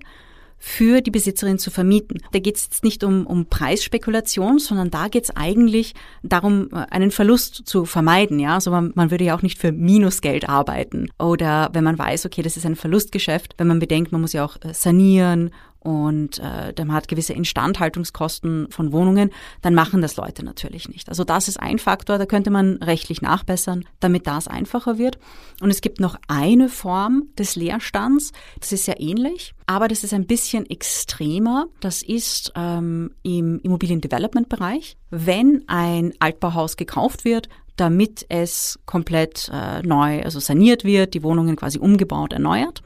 [0.64, 2.20] für die Besitzerin zu vermieten.
[2.32, 6.86] Da geht es jetzt nicht um, um Preisspekulation, sondern da geht es eigentlich darum, äh,
[6.92, 8.40] einen Verlust zu vermeiden.
[8.40, 11.10] Ja, also man, man würde ja auch nicht für Minusgeld arbeiten.
[11.20, 14.46] Oder wenn man weiß, okay, das ist ein Verlustgeschäft, wenn man bedenkt, man muss ja
[14.46, 15.50] auch äh, sanieren
[15.82, 21.10] und äh, man hat gewisse Instandhaltungskosten von Wohnungen, dann machen das Leute natürlich nicht.
[21.10, 25.18] Also das ist ein Faktor, da könnte man rechtlich nachbessern, damit das einfacher wird.
[25.60, 30.14] Und es gibt noch eine Form des Leerstands, das ist sehr ähnlich, aber das ist
[30.14, 31.66] ein bisschen extremer.
[31.80, 34.98] Das ist ähm, im Immobiliendevelopment-Bereich.
[35.10, 41.56] Wenn ein Altbauhaus gekauft wird, damit es komplett äh, neu, also saniert wird, die Wohnungen
[41.56, 42.84] quasi umgebaut, erneuert,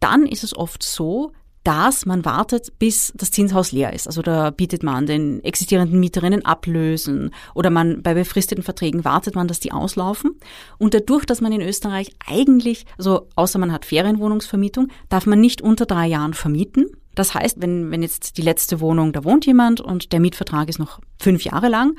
[0.00, 1.32] dann ist es oft so,
[1.64, 4.06] dass man wartet, bis das Zinshaus leer ist.
[4.06, 9.48] Also da bietet man den existierenden Mieterinnen Ablösen oder man bei befristeten Verträgen wartet man,
[9.48, 10.32] dass die auslaufen.
[10.78, 15.62] Und dadurch, dass man in Österreich eigentlich, also außer man hat Ferienwohnungsvermietung, darf man nicht
[15.62, 16.86] unter drei Jahren vermieten.
[17.14, 20.78] Das heißt, wenn, wenn jetzt die letzte Wohnung, da wohnt jemand und der Mietvertrag ist
[20.78, 21.96] noch fünf Jahre lang,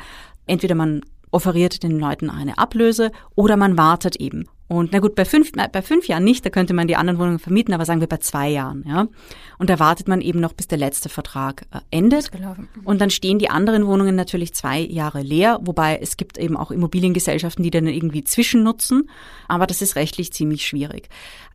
[0.47, 4.45] entweder man offeriert den Leuten eine Ablöse oder man wartet eben.
[4.73, 7.37] Und na gut, bei fünf, bei fünf Jahren nicht, da könnte man die anderen Wohnungen
[7.37, 9.07] vermieten, aber sagen wir bei zwei Jahren, ja.
[9.59, 12.31] Und da wartet man eben noch, bis der letzte Vertrag äh, endet.
[12.83, 16.71] Und dann stehen die anderen Wohnungen natürlich zwei Jahre leer, wobei es gibt eben auch
[16.71, 19.09] Immobiliengesellschaften, die dann irgendwie zwischennutzen.
[19.47, 21.09] Aber das ist rechtlich ziemlich schwierig.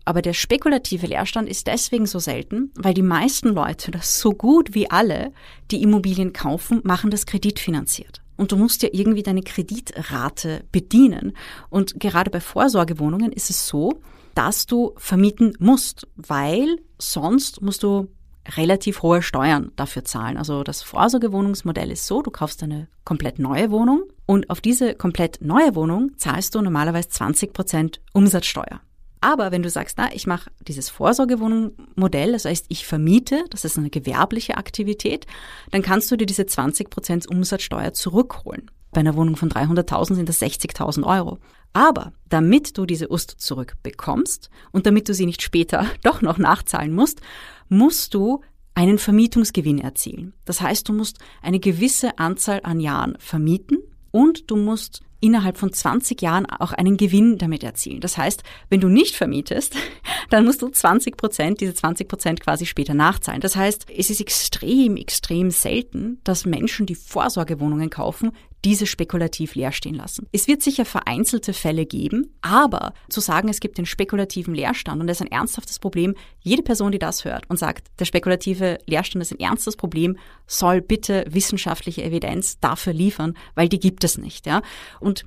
[0.04, 4.74] Aber der spekulative Leerstand ist deswegen so selten, weil die meisten Leute, das so gut
[4.74, 5.33] wie alle,
[5.72, 11.35] die Immobilien kaufen, machen das kreditfinanziert und du musst ja irgendwie deine Kreditrate bedienen.
[11.68, 14.01] Und gerade bei Vorsorgewohnungen ist es so,
[14.35, 18.09] dass du vermieten musst, weil sonst musst du
[18.57, 20.38] relativ hohe Steuern dafür zahlen.
[20.38, 25.40] Also das Vorsorgewohnungsmodell ist so, du kaufst eine komplett neue Wohnung und auf diese komplett
[25.42, 28.81] neue Wohnung zahlst du normalerweise 20 Prozent Umsatzsteuer.
[29.20, 33.78] Aber wenn du sagst, na, ich mache dieses Vorsorgewohnungsmodell, das heißt, ich vermiete, das ist
[33.78, 35.26] eine gewerbliche Aktivität,
[35.70, 38.70] dann kannst du dir diese 20 Prozent Umsatzsteuer zurückholen.
[38.92, 41.38] Bei einer Wohnung von 300.000 sind das 60.000 Euro.
[41.72, 46.94] Aber damit du diese Ust zurückbekommst und damit du sie nicht später doch noch nachzahlen
[46.94, 47.20] musst,
[47.68, 48.42] musst du
[48.74, 50.35] einen Vermietungsgewinn erzielen.
[50.44, 53.78] Das heißt, du musst eine gewisse Anzahl an Jahren vermieten
[54.12, 58.00] und du musst innerhalb von 20 Jahren auch einen Gewinn damit erzielen.
[58.00, 59.74] Das heißt, wenn du nicht vermietest,
[60.31, 63.40] dann musst du 20 Prozent, diese 20 Prozent quasi später nachzahlen.
[63.40, 68.33] Das heißt, es ist extrem, extrem selten, dass Menschen, die Vorsorgewohnungen kaufen,
[68.64, 70.26] diese spekulativ leer stehen lassen.
[70.32, 75.06] Es wird sicher vereinzelte Fälle geben, aber zu sagen, es gibt den spekulativen Leerstand und
[75.06, 79.22] das ist ein ernsthaftes Problem, jede Person, die das hört und sagt, der spekulative Leerstand
[79.22, 80.16] ist ein ernstes Problem,
[80.46, 84.46] soll bitte wissenschaftliche Evidenz dafür liefern, weil die gibt es nicht.
[84.46, 84.62] Ja?
[85.00, 85.24] Und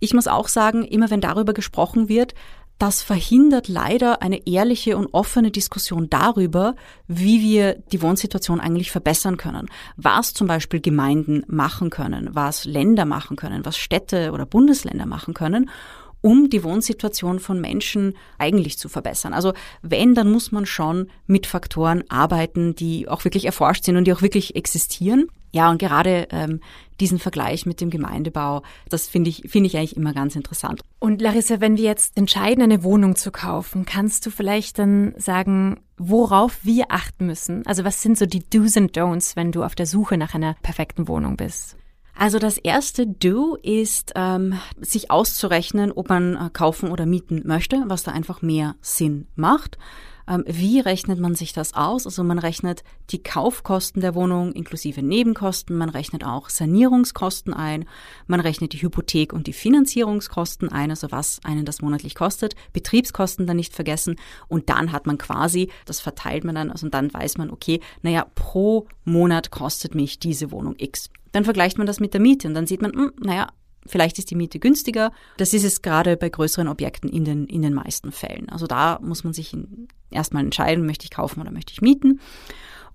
[0.00, 2.34] ich muss auch sagen, immer wenn darüber gesprochen wird,
[2.82, 6.74] das verhindert leider eine ehrliche und offene Diskussion darüber,
[7.06, 9.68] wie wir die Wohnsituation eigentlich verbessern können.
[9.96, 15.32] Was zum Beispiel Gemeinden machen können, was Länder machen können, was Städte oder Bundesländer machen
[15.32, 15.70] können
[16.24, 19.32] um die Wohnsituation von Menschen eigentlich zu verbessern.
[19.32, 24.04] Also wenn, dann muss man schon mit Faktoren arbeiten, die auch wirklich erforscht sind und
[24.04, 25.26] die auch wirklich existieren.
[25.50, 26.60] Ja, und gerade ähm,
[27.02, 30.82] diesen Vergleich mit dem Gemeindebau, das finde ich, finde ich eigentlich immer ganz interessant.
[31.00, 35.80] Und Larissa, wenn wir jetzt entscheiden, eine Wohnung zu kaufen, kannst du vielleicht dann sagen,
[35.98, 37.66] worauf wir achten müssen?
[37.66, 40.54] Also was sind so die Do's and Don'ts, wenn du auf der Suche nach einer
[40.62, 41.76] perfekten Wohnung bist?
[42.14, 47.82] Also das erste Do ist, ähm, sich auszurechnen, ob man äh, kaufen oder mieten möchte,
[47.86, 49.76] was da einfach mehr Sinn macht.
[50.28, 52.06] Ähm, wie rechnet man sich das aus?
[52.06, 57.84] Also man rechnet die Kaufkosten der Wohnung inklusive Nebenkosten, man rechnet auch Sanierungskosten ein,
[58.26, 63.46] man rechnet die Hypothek und die Finanzierungskosten ein, also was einen das monatlich kostet, Betriebskosten
[63.46, 64.16] dann nicht vergessen
[64.48, 68.26] und dann hat man quasi, das verteilt man dann, also dann weiß man, okay, naja,
[68.34, 71.10] pro Monat kostet mich diese Wohnung X.
[71.32, 73.48] Dann vergleicht man das mit der Miete und dann sieht man, hm, naja,
[73.86, 75.12] Vielleicht ist die Miete günstiger.
[75.36, 78.48] Das ist es gerade bei größeren Objekten in den, in den meisten Fällen.
[78.48, 79.56] Also da muss man sich
[80.10, 82.20] erstmal entscheiden, möchte ich kaufen oder möchte ich mieten.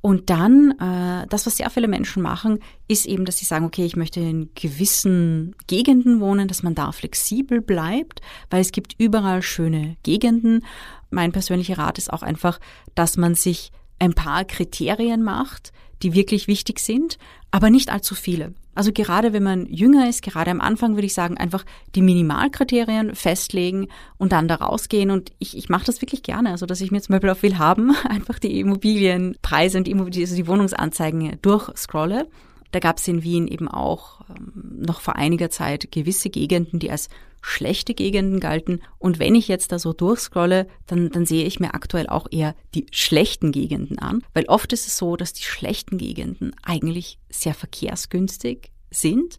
[0.02, 3.84] Und dann, äh, das, was sehr viele Menschen machen, ist eben, dass sie sagen, okay,
[3.84, 9.42] ich möchte in gewissen Gegenden wohnen, dass man da flexibel bleibt, weil es gibt überall
[9.42, 10.64] schöne Gegenden.
[11.10, 12.60] Mein persönlicher Rat ist auch einfach,
[12.96, 15.74] dass man sich ein paar Kriterien macht,
[16.04, 17.18] die wirklich wichtig sind,
[17.50, 18.54] aber nicht allzu viele.
[18.78, 23.16] Also gerade wenn man jünger ist, gerade am Anfang würde ich sagen, einfach die Minimalkriterien
[23.16, 23.88] festlegen
[24.18, 25.12] und dann da rausgehen.
[25.12, 26.52] Und ich, ich mache das wirklich gerne.
[26.52, 30.48] Also dass ich mir zum Beispiel auf Willhaben einfach die Immobilienpreise und die, also die
[30.48, 32.28] Wohnungsanzeigen durchscrolle
[32.72, 36.92] da gab es in Wien eben auch ähm, noch vor einiger Zeit gewisse Gegenden, die
[36.92, 37.10] als
[37.42, 38.82] schlechte Gegenden galten.
[38.98, 42.56] Und wenn ich jetzt da so durchscrolle, dann, dann sehe ich mir aktuell auch eher
[42.76, 47.54] die schlechten Gegenden an, weil oft ist es so, dass die schlechten Gegenden eigentlich sehr
[47.54, 49.38] verkehrsgünstig sind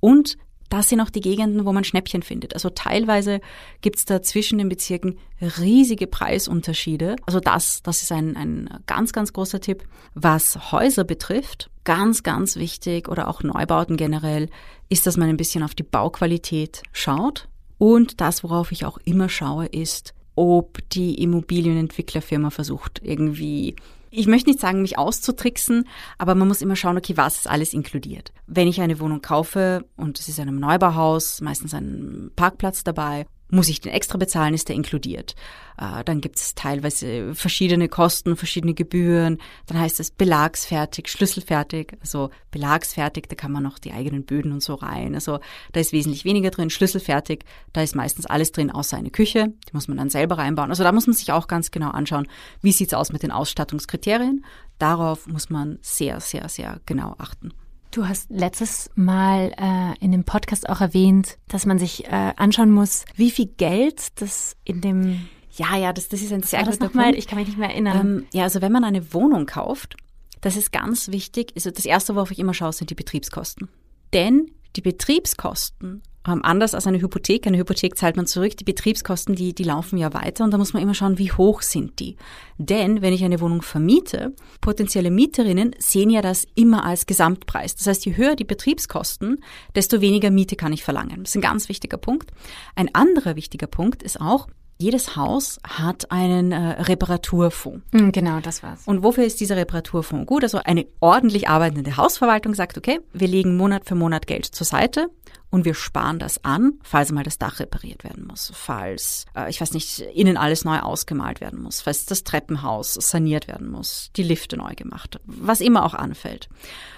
[0.00, 2.54] und das sind auch die Gegenden, wo man Schnäppchen findet.
[2.54, 3.40] Also teilweise
[3.80, 7.16] gibt's da zwischen den Bezirken riesige Preisunterschiede.
[7.26, 9.84] Also das, das ist ein, ein ganz, ganz großer Tipp.
[10.14, 14.50] Was Häuser betrifft, ganz, ganz wichtig oder auch Neubauten generell,
[14.88, 17.48] ist, dass man ein bisschen auf die Bauqualität schaut.
[17.78, 23.74] Und das, worauf ich auch immer schaue, ist, ob die Immobilienentwicklerfirma versucht, irgendwie
[24.10, 25.86] ich möchte nicht sagen, mich auszutricksen,
[26.18, 28.32] aber man muss immer schauen, okay, was ist alles inkludiert.
[28.46, 33.26] Wenn ich eine Wohnung kaufe und es ist in einem Neubauhaus, meistens ein Parkplatz dabei
[33.50, 35.34] muss ich den extra bezahlen, ist der inkludiert.
[35.78, 39.38] Äh, dann gibt es teilweise verschiedene Kosten, verschiedene Gebühren.
[39.66, 41.96] Dann heißt es belagsfertig, schlüsselfertig.
[42.00, 45.14] Also belagsfertig, da kann man noch die eigenen Böden und so rein.
[45.14, 45.38] Also
[45.72, 46.70] da ist wesentlich weniger drin.
[46.70, 49.52] Schlüsselfertig, da ist meistens alles drin, außer eine Küche.
[49.68, 50.70] Die muss man dann selber reinbauen.
[50.70, 52.28] Also da muss man sich auch ganz genau anschauen,
[52.60, 54.44] wie sieht's aus mit den Ausstattungskriterien.
[54.78, 57.52] Darauf muss man sehr, sehr, sehr genau achten.
[57.90, 62.70] Du hast letztes Mal äh, in dem Podcast auch erwähnt, dass man sich äh, anschauen
[62.70, 66.88] muss, wie viel Geld das in dem ja, ja, das, das ist ein sehr guter
[66.88, 67.16] Punkt.
[67.16, 68.00] Ich kann mich nicht mehr erinnern.
[68.00, 69.96] Ähm, ja, also wenn man eine Wohnung kauft,
[70.40, 71.52] das ist ganz wichtig.
[71.56, 73.68] Also das erste, worauf ich immer schaue, sind die Betriebskosten.
[74.12, 77.46] Denn die Betriebskosten ähm, anders als eine Hypothek.
[77.46, 78.56] Eine Hypothek zahlt man zurück.
[78.56, 81.62] Die Betriebskosten, die, die laufen ja weiter und da muss man immer schauen, wie hoch
[81.62, 82.16] sind die.
[82.58, 87.74] Denn wenn ich eine Wohnung vermiete, potenzielle Mieterinnen sehen ja das immer als Gesamtpreis.
[87.76, 89.42] Das heißt, je höher die Betriebskosten,
[89.74, 91.22] desto weniger Miete kann ich verlangen.
[91.22, 92.30] Das ist ein ganz wichtiger Punkt.
[92.74, 94.48] Ein anderer wichtiger Punkt ist auch,
[94.78, 97.84] jedes Haus hat einen äh, Reparaturfonds.
[97.92, 98.86] Mm, genau, das war's.
[98.86, 100.44] Und wofür ist dieser Reparaturfonds gut?
[100.44, 105.10] Also eine ordentlich arbeitende Hausverwaltung sagt, okay, wir legen Monat für Monat Geld zur Seite
[105.50, 109.60] und wir sparen das an, falls mal das Dach repariert werden muss, falls, äh, ich
[109.60, 114.22] weiß nicht, innen alles neu ausgemalt werden muss, falls das Treppenhaus saniert werden muss, die
[114.22, 116.48] Lifte neu gemacht, was immer auch anfällt.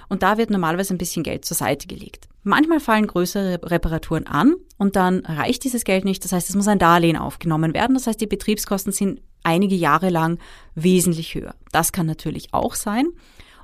[0.08, 2.28] Und da wird normalerweise ein bisschen Geld zur Seite gelegt.
[2.42, 6.24] Manchmal fallen größere Reparaturen an und dann reicht dieses Geld nicht.
[6.24, 7.94] Das heißt, es muss ein Darlehen aufgenommen werden.
[7.94, 10.38] Das heißt, die Betriebskosten sind einige Jahre lang
[10.74, 11.54] wesentlich höher.
[11.72, 13.08] Das kann natürlich auch sein.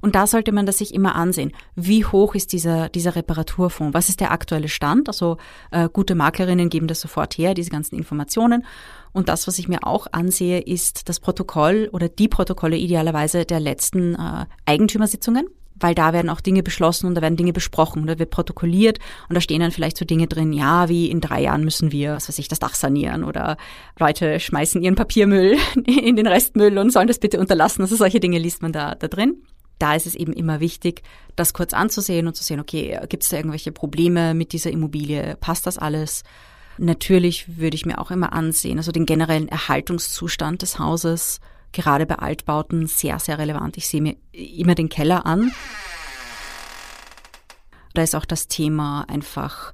[0.03, 1.53] Und da sollte man das sich immer ansehen.
[1.75, 3.95] Wie hoch ist dieser, dieser Reparaturfonds?
[3.95, 5.09] Was ist der aktuelle Stand?
[5.09, 5.39] Also
[5.71, 8.65] äh, gute Maklerinnen geben das sofort her, diese ganzen Informationen.
[9.12, 13.59] Und das, was ich mir auch ansehe, ist das Protokoll oder die Protokolle idealerweise der
[13.59, 18.19] letzten äh, Eigentümersitzungen weil da werden auch Dinge beschlossen und da werden Dinge besprochen da
[18.19, 21.65] wird protokolliert und da stehen dann vielleicht so Dinge drin, ja, wie in drei Jahren
[21.65, 23.57] müssen wir, was weiß ich, das Dach sanieren oder
[23.99, 27.83] Leute schmeißen ihren Papiermüll in den Restmüll und sollen das bitte unterlassen.
[27.83, 29.43] Also solche Dinge liest man da, da drin.
[29.79, 31.03] Da ist es eben immer wichtig,
[31.35, 35.37] das kurz anzusehen und zu sehen, okay, gibt es da irgendwelche Probleme mit dieser Immobilie?
[35.39, 36.23] Passt das alles?
[36.79, 41.41] Natürlich würde ich mir auch immer ansehen, also den generellen Erhaltungszustand des Hauses,
[41.77, 43.77] gerade bei Altbauten sehr, sehr relevant.
[43.77, 45.53] Ich sehe mir immer den Keller an.
[47.95, 49.73] Da ist auch das Thema einfach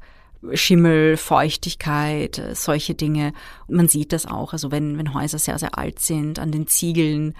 [0.54, 3.32] Schimmel, Feuchtigkeit, solche Dinge.
[3.68, 6.66] Und man sieht das auch, also wenn, wenn Häuser sehr, sehr alt sind, an den
[6.66, 7.34] Ziegeln.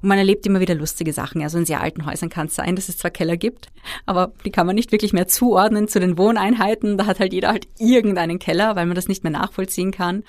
[0.00, 1.42] Und man erlebt immer wieder lustige Sachen.
[1.42, 3.68] Also in sehr alten Häusern kann es sein, dass es zwar Keller gibt,
[4.06, 6.96] aber die kann man nicht wirklich mehr zuordnen zu den Wohneinheiten.
[6.96, 10.22] Da hat halt jeder halt irgendeinen Keller, weil man das nicht mehr nachvollziehen kann.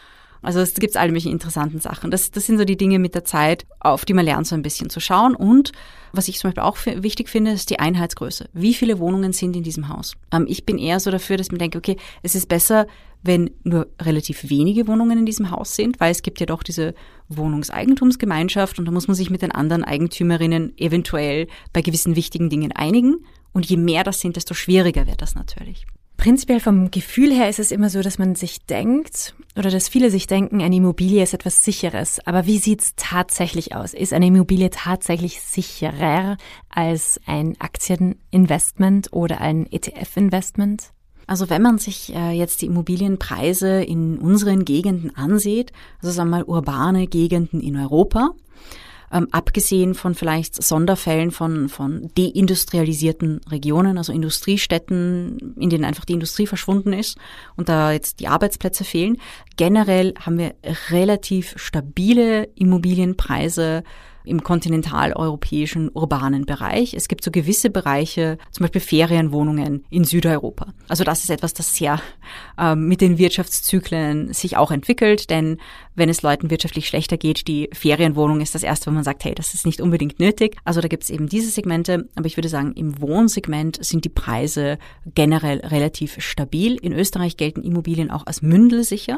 [0.45, 2.11] Also es gibt alle möglichen interessanten Sachen.
[2.11, 4.61] Das, das sind so die Dinge mit der Zeit, auf die man lernt, so ein
[4.61, 5.35] bisschen zu schauen.
[5.35, 5.71] Und
[6.13, 8.49] was ich zum Beispiel auch wichtig finde, ist die Einheitsgröße.
[8.53, 10.15] Wie viele Wohnungen sind in diesem Haus?
[10.31, 12.87] Ähm, ich bin eher so dafür, dass man denkt, okay, es ist besser,
[13.23, 16.93] wenn nur relativ wenige Wohnungen in diesem Haus sind, weil es gibt ja doch diese
[17.29, 22.71] Wohnungseigentumsgemeinschaft und da muss man sich mit den anderen Eigentümerinnen eventuell bei gewissen wichtigen Dingen
[22.71, 23.25] einigen.
[23.51, 25.87] Und je mehr das sind, desto schwieriger wird das natürlich.
[26.17, 30.09] Prinzipiell vom Gefühl her ist es immer so, dass man sich denkt oder dass viele
[30.09, 32.19] sich denken, eine Immobilie ist etwas Sicheres.
[32.25, 33.93] Aber wie sieht's tatsächlich aus?
[33.93, 36.37] Ist eine Immobilie tatsächlich sicherer
[36.69, 40.91] als ein Aktieninvestment oder ein ETF-Investment?
[41.27, 46.37] Also wenn man sich äh, jetzt die Immobilienpreise in unseren Gegenden ansieht, also sagen wir
[46.37, 48.31] mal urbane Gegenden in Europa,
[49.11, 56.13] ähm, abgesehen von vielleicht Sonderfällen von, von deindustrialisierten Regionen, also Industriestädten, in denen einfach die
[56.13, 57.17] Industrie verschwunden ist
[57.55, 59.17] und da jetzt die Arbeitsplätze fehlen.
[59.57, 60.55] Generell haben wir
[60.89, 63.83] relativ stabile Immobilienpreise
[64.25, 66.93] im kontinentaleuropäischen urbanen Bereich.
[66.93, 70.73] Es gibt so gewisse Bereiche, zum Beispiel Ferienwohnungen in Südeuropa.
[70.87, 71.99] Also das ist etwas, das sehr
[72.57, 75.57] äh, mit den Wirtschaftszyklen sich auch entwickelt, denn
[75.95, 79.33] wenn es Leuten wirtschaftlich schlechter geht, die Ferienwohnung ist das erste, wo man sagt, hey,
[79.33, 80.57] das ist nicht unbedingt nötig.
[80.65, 84.09] Also da gibt es eben diese Segmente, aber ich würde sagen, im Wohnsegment sind die
[84.09, 84.77] Preise
[85.13, 86.75] generell relativ stabil.
[86.75, 89.17] In Österreich gelten Immobilien auch als mündelsicher.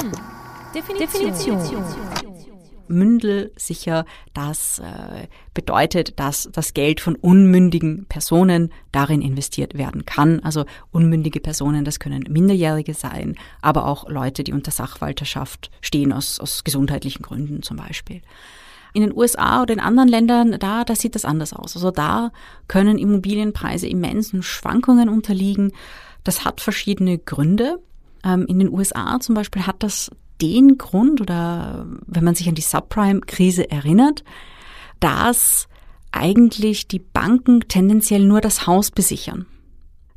[0.00, 0.12] Hm.
[0.74, 1.32] Definition.
[1.32, 2.23] Definition
[2.88, 4.04] mündelsicher.
[4.32, 10.40] Das äh, bedeutet, dass das Geld von unmündigen Personen darin investiert werden kann.
[10.40, 16.40] Also unmündige Personen, das können Minderjährige sein, aber auch Leute, die unter Sachwalterschaft stehen, aus,
[16.40, 18.22] aus gesundheitlichen Gründen zum Beispiel.
[18.92, 21.74] In den USA oder in anderen Ländern, da, da sieht das anders aus.
[21.74, 22.30] Also da
[22.68, 25.72] können Immobilienpreise immensen Schwankungen unterliegen.
[26.22, 27.80] Das hat verschiedene Gründe.
[28.24, 30.10] Ähm, in den USA zum Beispiel hat das
[30.40, 34.24] den Grund oder wenn man sich an die Subprime-Krise erinnert,
[35.00, 35.68] dass
[36.12, 39.46] eigentlich die Banken tendenziell nur das Haus besichern.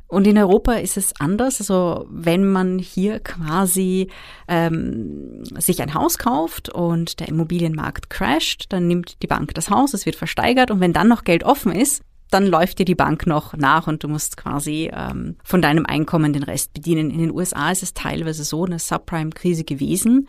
[0.08, 1.60] Und in Europa ist es anders.
[1.60, 4.08] Also wenn man hier quasi
[4.48, 9.92] ähm, sich ein Haus kauft und der Immobilienmarkt crasht, dann nimmt die Bank das Haus,
[9.92, 13.26] es wird versteigert und wenn dann noch Geld offen ist, dann läuft dir die Bank
[13.26, 17.10] noch nach und du musst quasi ähm, von deinem Einkommen den Rest bedienen.
[17.10, 20.28] In den USA ist es teilweise so eine Subprime-Krise gewesen,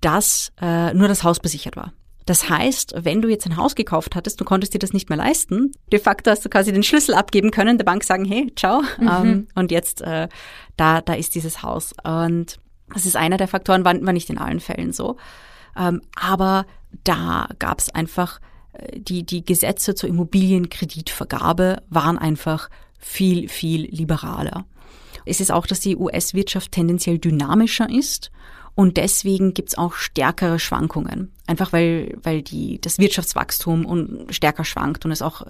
[0.00, 1.92] dass äh, nur das Haus besichert war.
[2.26, 5.18] Das heißt, wenn du jetzt ein Haus gekauft hattest, du konntest dir das nicht mehr
[5.18, 5.72] leisten.
[5.92, 8.82] De facto hast du quasi den Schlüssel abgeben können, der Bank sagen, hey, ciao.
[8.98, 9.08] Mhm.
[9.08, 10.28] Ähm, und jetzt äh,
[10.76, 11.92] da, da ist dieses Haus.
[12.02, 12.58] Und
[12.92, 15.16] das ist einer der Faktoren, war, war nicht in allen Fällen so.
[15.76, 16.64] Ähm, aber
[17.02, 18.40] da gab es einfach
[18.94, 24.64] die, die Gesetze zur Immobilienkreditvergabe waren einfach viel, viel liberaler.
[25.26, 28.30] Es ist auch, dass die US-Wirtschaft tendenziell dynamischer ist
[28.74, 31.32] und deswegen gibt's auch stärkere Schwankungen.
[31.46, 35.42] Einfach weil, weil die, das Wirtschaftswachstum stärker schwankt und es auch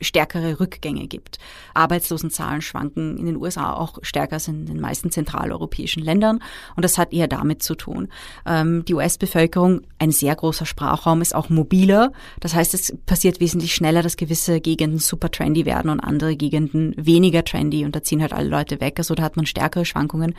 [0.00, 1.38] stärkere Rückgänge gibt.
[1.74, 6.40] Arbeitslosenzahlen schwanken in den USA auch stärker als in den meisten zentraleuropäischen Ländern
[6.76, 8.08] und das hat eher damit zu tun.
[8.46, 12.12] Ähm, die US-Bevölkerung, ein sehr großer Sprachraum, ist auch mobiler.
[12.40, 16.94] Das heißt, es passiert wesentlich schneller, dass gewisse Gegenden super trendy werden und andere Gegenden
[16.96, 18.94] weniger trendy und da ziehen halt alle Leute weg.
[18.98, 20.34] Also da hat man stärkere Schwankungen.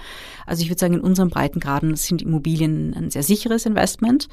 [0.46, 4.28] Also ich würde sagen, in unseren Breitengraden sind Immobilien ein sehr sicheres Investment.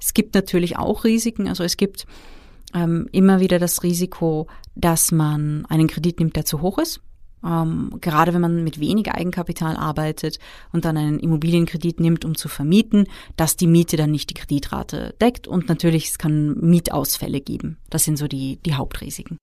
[0.00, 1.48] Es gibt natürlich auch Risiken.
[1.48, 2.06] Also es gibt
[2.74, 7.00] ähm, immer wieder das Risiko, dass man einen Kredit nimmt, der zu hoch ist.
[7.44, 10.38] Ähm, gerade wenn man mit wenig Eigenkapital arbeitet
[10.72, 13.06] und dann einen Immobilienkredit nimmt, um zu vermieten,
[13.36, 17.78] dass die Miete dann nicht die Kreditrate deckt und natürlich es kann Mietausfälle geben.
[17.90, 19.38] Das sind so die, die Hauptrisiken.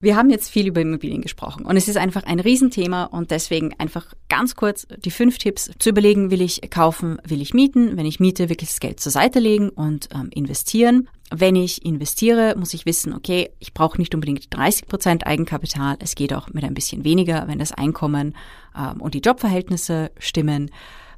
[0.00, 3.74] Wir haben jetzt viel über Immobilien gesprochen und es ist einfach ein Riesenthema und deswegen
[3.78, 8.06] einfach ganz kurz die fünf Tipps zu überlegen, will ich kaufen, will ich mieten, wenn
[8.06, 11.08] ich miete, wirklich das Geld zur Seite legen und ähm, investieren.
[11.34, 16.14] Wenn ich investiere, muss ich wissen, okay, ich brauche nicht unbedingt 30 Prozent Eigenkapital, es
[16.14, 18.36] geht auch mit ein bisschen weniger, wenn das Einkommen
[18.78, 20.70] ähm, und die Jobverhältnisse stimmen.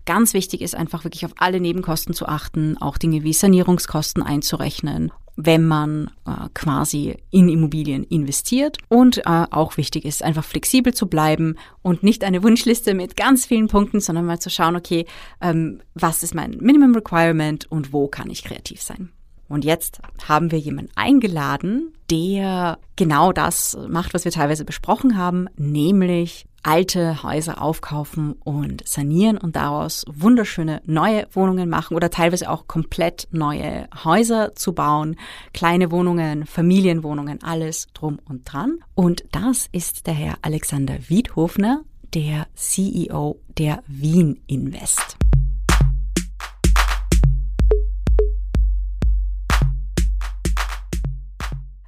[0.06, 5.12] Ganz wichtig ist einfach wirklich auf alle Nebenkosten zu achten, auch Dinge wie Sanierungskosten einzurechnen
[5.36, 8.78] wenn man äh, quasi in Immobilien investiert.
[8.88, 13.46] Und äh, auch wichtig ist, einfach flexibel zu bleiben und nicht eine Wunschliste mit ganz
[13.46, 15.06] vielen Punkten, sondern mal zu schauen, okay,
[15.40, 19.10] ähm, was ist mein Minimum Requirement und wo kann ich kreativ sein.
[19.50, 25.48] Und jetzt haben wir jemanden eingeladen, der genau das macht, was wir teilweise besprochen haben,
[25.56, 32.66] nämlich alte Häuser aufkaufen und sanieren und daraus wunderschöne neue Wohnungen machen oder teilweise auch
[32.66, 35.16] komplett neue Häuser zu bauen,
[35.54, 38.78] kleine Wohnungen, Familienwohnungen, alles drum und dran.
[38.94, 41.82] Und das ist der Herr Alexander Wiedhofner,
[42.14, 45.16] der CEO der Wien Invest.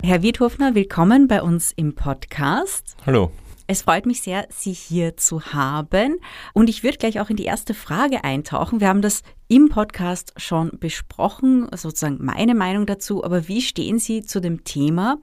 [0.04, 2.96] Herr Wiedhofner, willkommen bei uns im Podcast.
[3.06, 3.30] Hallo.
[3.66, 6.18] Es freut mich sehr, Sie hier zu haben.
[6.52, 8.80] Und ich würde gleich auch in die erste Frage eintauchen.
[8.80, 13.24] Wir haben das im Podcast schon besprochen, sozusagen meine Meinung dazu.
[13.24, 15.18] Aber wie stehen Sie zu dem Thema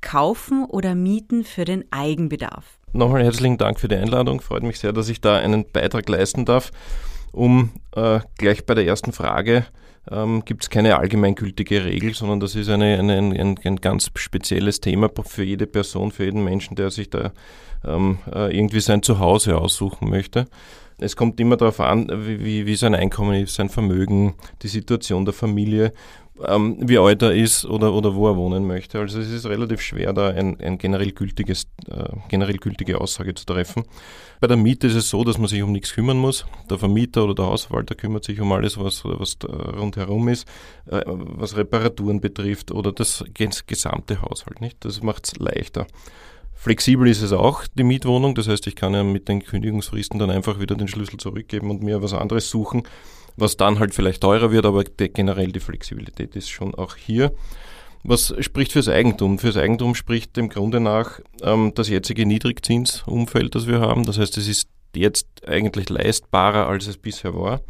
[0.00, 2.78] Kaufen oder Mieten für den Eigenbedarf?
[2.92, 4.40] Nochmal herzlichen Dank für die Einladung.
[4.40, 6.70] Freut mich sehr, dass ich da einen Beitrag leisten darf.
[7.32, 9.66] Um äh, gleich bei der ersten Frage
[10.10, 14.80] ähm, gibt es keine allgemeingültige Regel, sondern das ist eine, eine, ein, ein, ganz spezielles
[14.80, 17.32] Thema für jede Person, für jeden Menschen, der sich da
[17.84, 20.46] ähm, äh, irgendwie sein Zuhause aussuchen möchte.
[20.98, 25.32] Es kommt immer darauf an, wie, wie sein Einkommen ist, sein Vermögen, die Situation der
[25.32, 25.94] Familie,
[26.46, 28.98] ähm, wie alt er ist oder, oder wo er wohnen möchte.
[28.98, 33.44] Also es ist relativ schwer, da ein, ein generell, gültiges, äh, generell gültige Aussage zu
[33.44, 33.84] treffen.
[34.40, 36.46] Bei der Miete ist es so, dass man sich um nichts kümmern muss.
[36.70, 40.48] Der Vermieter oder der Hausverwalter kümmert sich um alles, was, was rundherum ist,
[40.86, 44.60] äh, was Reparaturen betrifft oder das gesamte Haushalt.
[44.60, 44.84] Nicht?
[44.84, 45.86] Das macht es leichter.
[46.54, 48.34] Flexibel ist es auch, die Mietwohnung.
[48.34, 51.82] Das heißt, ich kann ja mit den Kündigungsfristen dann einfach wieder den Schlüssel zurückgeben und
[51.82, 52.82] mir was anderes suchen,
[53.40, 57.32] was dann halt vielleicht teurer wird, aber generell die Flexibilität ist schon auch hier.
[58.02, 59.38] Was spricht fürs Eigentum?
[59.38, 64.04] Fürs Eigentum spricht dem Grunde nach ähm, das jetzige Niedrigzinsumfeld, das wir haben.
[64.04, 67.60] Das heißt, es ist jetzt eigentlich leistbarer, als es bisher war.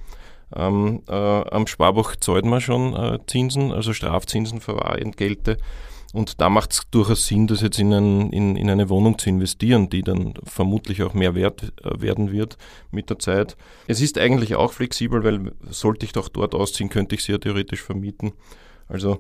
[0.55, 5.57] Ähm, äh, am Sparbuch zahlt man schon äh, Zinsen, also Strafzinsen, Verwahrentgelte.
[6.13, 9.29] Und da macht es durchaus Sinn, das jetzt in, ein, in, in, eine Wohnung zu
[9.29, 12.57] investieren, die dann vermutlich auch mehr wert äh, werden wird
[12.91, 13.57] mit der Zeit.
[13.87, 17.39] Es ist eigentlich auch flexibel, weil sollte ich doch dort ausziehen, könnte ich sie ja
[17.39, 18.33] theoretisch vermieten.
[18.89, 19.19] Also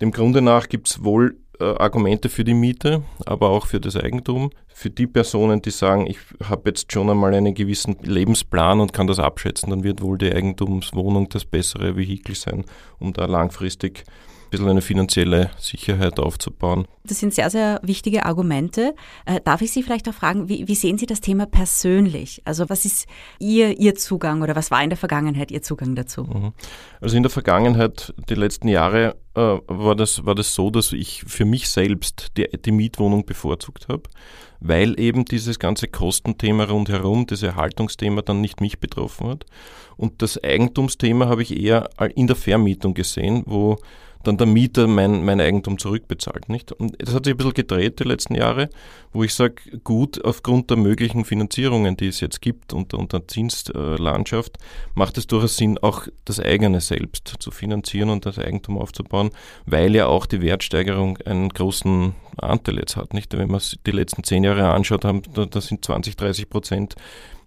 [0.00, 3.96] dem Grunde nach gibt es wohl äh, Argumente für die Miete, aber auch für das
[3.96, 4.50] Eigentum.
[4.66, 9.06] Für die Personen, die sagen, ich habe jetzt schon einmal einen gewissen Lebensplan und kann
[9.06, 12.64] das abschätzen, dann wird wohl die Eigentumswohnung das bessere Vehikel sein,
[12.98, 14.02] um da langfristig
[14.52, 16.86] bisschen eine finanzielle Sicherheit aufzubauen.
[17.04, 18.94] Das sind sehr, sehr wichtige Argumente.
[19.26, 22.42] Äh, darf ich Sie vielleicht auch fragen, wie, wie, sehen Sie das Thema persönlich?
[22.44, 23.08] Also was ist
[23.40, 26.24] Ihr, Ihr Zugang oder was war in der Vergangenheit Ihr Zugang dazu?
[26.24, 26.52] Mhm.
[27.00, 31.24] Also in der Vergangenheit, die letzten Jahre, äh, war, das, war das so, dass ich
[31.26, 34.04] für mich selbst die, die Mietwohnung bevorzugt habe
[34.64, 39.44] weil eben dieses ganze Kostenthema rundherum, das Erhaltungsthema dann nicht mich betroffen hat.
[39.96, 43.78] Und das Eigentumsthema habe ich eher in der Vermietung gesehen, wo
[44.24, 46.48] dann der Mieter mein, mein Eigentum zurückbezahlt.
[46.48, 46.72] Nicht?
[46.72, 48.68] Und das hat sich ein bisschen gedreht die letzten Jahre,
[49.12, 49.54] wo ich sage,
[49.84, 54.58] gut, aufgrund der möglichen Finanzierungen, die es jetzt gibt und, und der Zinslandschaft,
[54.94, 59.30] macht es durchaus Sinn, auch das eigene selbst zu finanzieren und das Eigentum aufzubauen,
[59.66, 63.14] weil ja auch die Wertsteigerung einen großen Anteil jetzt hat.
[63.14, 63.36] Nicht?
[63.36, 66.96] Wenn man die letzten zehn Jahre anschaut, haben, da, da sind 20, 30 Prozent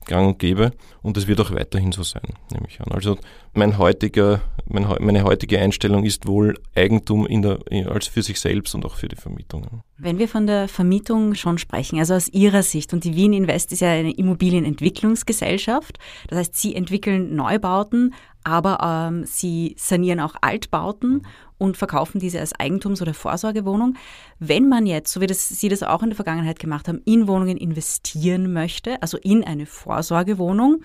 [0.06, 0.72] gang und gäbe
[1.06, 2.92] und es wird auch weiterhin so sein, nehme ich an.
[2.92, 3.20] Also
[3.54, 8.74] mein heutiger, mein, meine heutige Einstellung ist wohl Eigentum in der, als für sich selbst
[8.74, 9.84] und auch für die Vermietung.
[9.98, 13.72] Wenn wir von der Vermietung schon sprechen, also aus Ihrer Sicht, und die Wien Invest
[13.72, 21.22] ist ja eine Immobilienentwicklungsgesellschaft, das heißt, Sie entwickeln Neubauten, aber ähm, Sie sanieren auch Altbauten
[21.58, 23.96] und verkaufen diese als Eigentums- oder Vorsorgewohnung.
[24.40, 27.28] Wenn man jetzt, so wie das, Sie das auch in der Vergangenheit gemacht haben, in
[27.28, 30.82] Wohnungen investieren möchte, also in eine Vorsorgewohnung,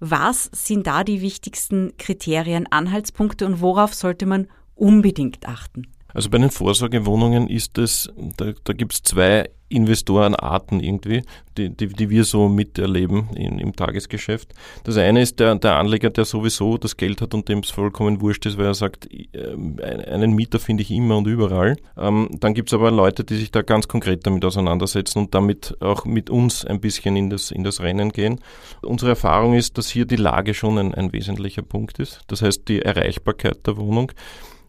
[0.00, 5.88] was sind da die wichtigsten Kriterien, Anhaltspunkte und worauf sollte man unbedingt achten?
[6.16, 8.08] Also bei den Vorsorgewohnungen ist es,
[8.38, 11.24] da, da gibt es zwei Investorenarten irgendwie,
[11.58, 14.54] die, die, die wir so miterleben in, im Tagesgeschäft.
[14.84, 18.22] Das eine ist der, der Anleger, der sowieso das Geld hat und dem es vollkommen
[18.22, 21.76] wurscht ist, weil er sagt, äh, einen Mieter finde ich immer und überall.
[21.98, 25.76] Ähm, dann gibt es aber Leute, die sich da ganz konkret damit auseinandersetzen und damit
[25.80, 28.40] auch mit uns ein bisschen in das, in das Rennen gehen.
[28.80, 32.22] Unsere Erfahrung ist, dass hier die Lage schon ein, ein wesentlicher Punkt ist.
[32.28, 34.12] Das heißt, die Erreichbarkeit der Wohnung,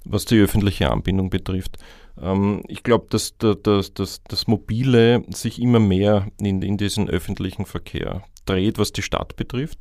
[0.09, 1.77] was die öffentliche Anbindung betrifft.
[2.21, 8.77] Ähm, ich glaube, dass, das Mobile sich immer mehr in, in diesen öffentlichen Verkehr dreht,
[8.79, 9.79] was die Stadt betrifft.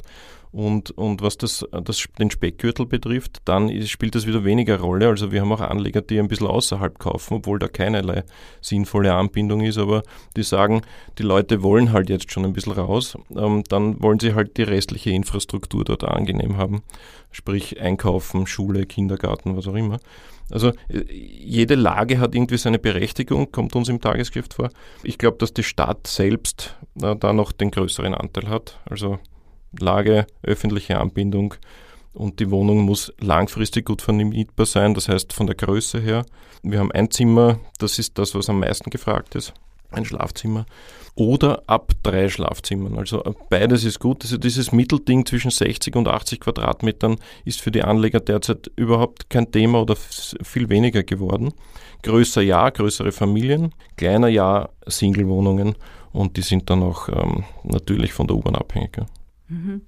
[0.52, 5.08] Und, und was das, das, den Speckgürtel betrifft, dann ist, spielt das wieder weniger Rolle.
[5.08, 8.24] Also wir haben auch Anleger, die ein bisschen außerhalb kaufen, obwohl da keinerlei
[8.60, 10.02] sinnvolle Anbindung ist, aber
[10.36, 10.82] die sagen,
[11.18, 14.62] die Leute wollen halt jetzt schon ein bisschen raus, ähm, dann wollen sie halt die
[14.62, 16.82] restliche Infrastruktur dort angenehm haben,
[17.30, 19.98] sprich Einkaufen, Schule, Kindergarten, was auch immer.
[20.50, 24.70] Also äh, jede Lage hat irgendwie seine Berechtigung, kommt uns im Tagesgeschäft vor.
[25.02, 28.78] Ich glaube, dass die Stadt selbst äh, da noch den größeren Anteil hat.
[28.88, 29.18] Also
[29.80, 31.54] Lage, öffentliche Anbindung
[32.14, 36.24] und die Wohnung muss langfristig gut vermietbar sein, das heißt von der Größe her.
[36.62, 39.52] Wir haben ein Zimmer, das ist das, was am meisten gefragt ist.
[39.90, 40.66] ein Schlafzimmer
[41.16, 42.98] oder ab drei Schlafzimmern.
[42.98, 44.22] Also äh, beides ist gut.
[44.22, 49.50] Also dieses Mittelding zwischen 60 und 80 Quadratmetern ist für die Anleger derzeit überhaupt kein
[49.50, 51.52] Thema oder viel weniger geworden.
[52.02, 55.74] Größer ja, größere Familien, kleiner ja, Singlewohnungen
[56.12, 58.96] und die sind dann auch ähm, natürlich von der U-Bahn abhängig.
[58.98, 59.06] Ja.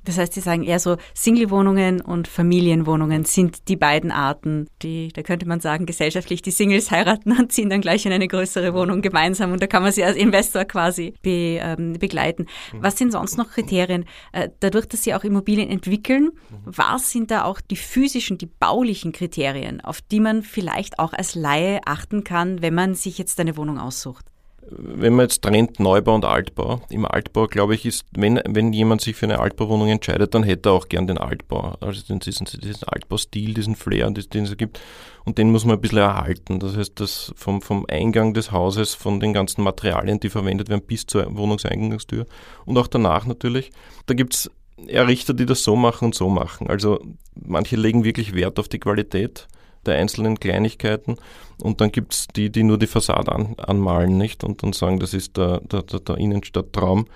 [0.04, 5.22] Das heißt, Sie sagen eher so, Single-Wohnungen und Familienwohnungen sind die beiden Arten, die, da
[5.22, 9.02] könnte man sagen, gesellschaftlich die Singles heiraten und ziehen dann gleich in eine größere Wohnung
[9.02, 12.46] gemeinsam und da kann man sie als Investor quasi be, ähm, begleiten.
[12.72, 12.82] Mhm.
[12.82, 14.04] Was sind sonst noch Kriterien?
[14.32, 16.56] Äh, dadurch, dass Sie auch Immobilien entwickeln, mhm.
[16.64, 21.34] was sind da auch die physischen, die baulichen Kriterien, auf die man vielleicht auch als
[21.34, 24.24] Laie achten kann, wenn man sich jetzt eine Wohnung aussucht?
[24.70, 29.00] Wenn man jetzt trennt Neubau und Altbau, im Altbau glaube ich ist, wenn, wenn jemand
[29.00, 32.88] sich für eine Altbauwohnung entscheidet, dann hätte er auch gern den Altbau, also diesen, diesen
[32.88, 34.80] Altbaustil, diesen Flair, den es gibt
[35.24, 36.60] und den muss man ein bisschen erhalten.
[36.60, 40.82] Das heißt, das vom, vom Eingang des Hauses, von den ganzen Materialien, die verwendet werden,
[40.86, 42.26] bis zur Wohnungseingangstür
[42.64, 43.70] und auch danach natürlich.
[44.06, 44.50] Da gibt es
[44.86, 46.68] Errichter, die das so machen und so machen.
[46.68, 47.00] Also
[47.34, 49.48] manche legen wirklich Wert auf die Qualität
[49.88, 51.16] der einzelnen Kleinigkeiten.
[51.60, 54.44] Und dann gibt es die, die nur die Fassade an, anmalen, nicht?
[54.44, 57.06] Und dann sagen, das ist der, der, der, der Innenstadttraum.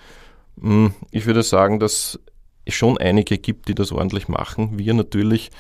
[0.61, 2.18] Hm, ich würde sagen, dass
[2.64, 4.79] es schon einige gibt, die das ordentlich machen.
[4.79, 5.51] Wir natürlich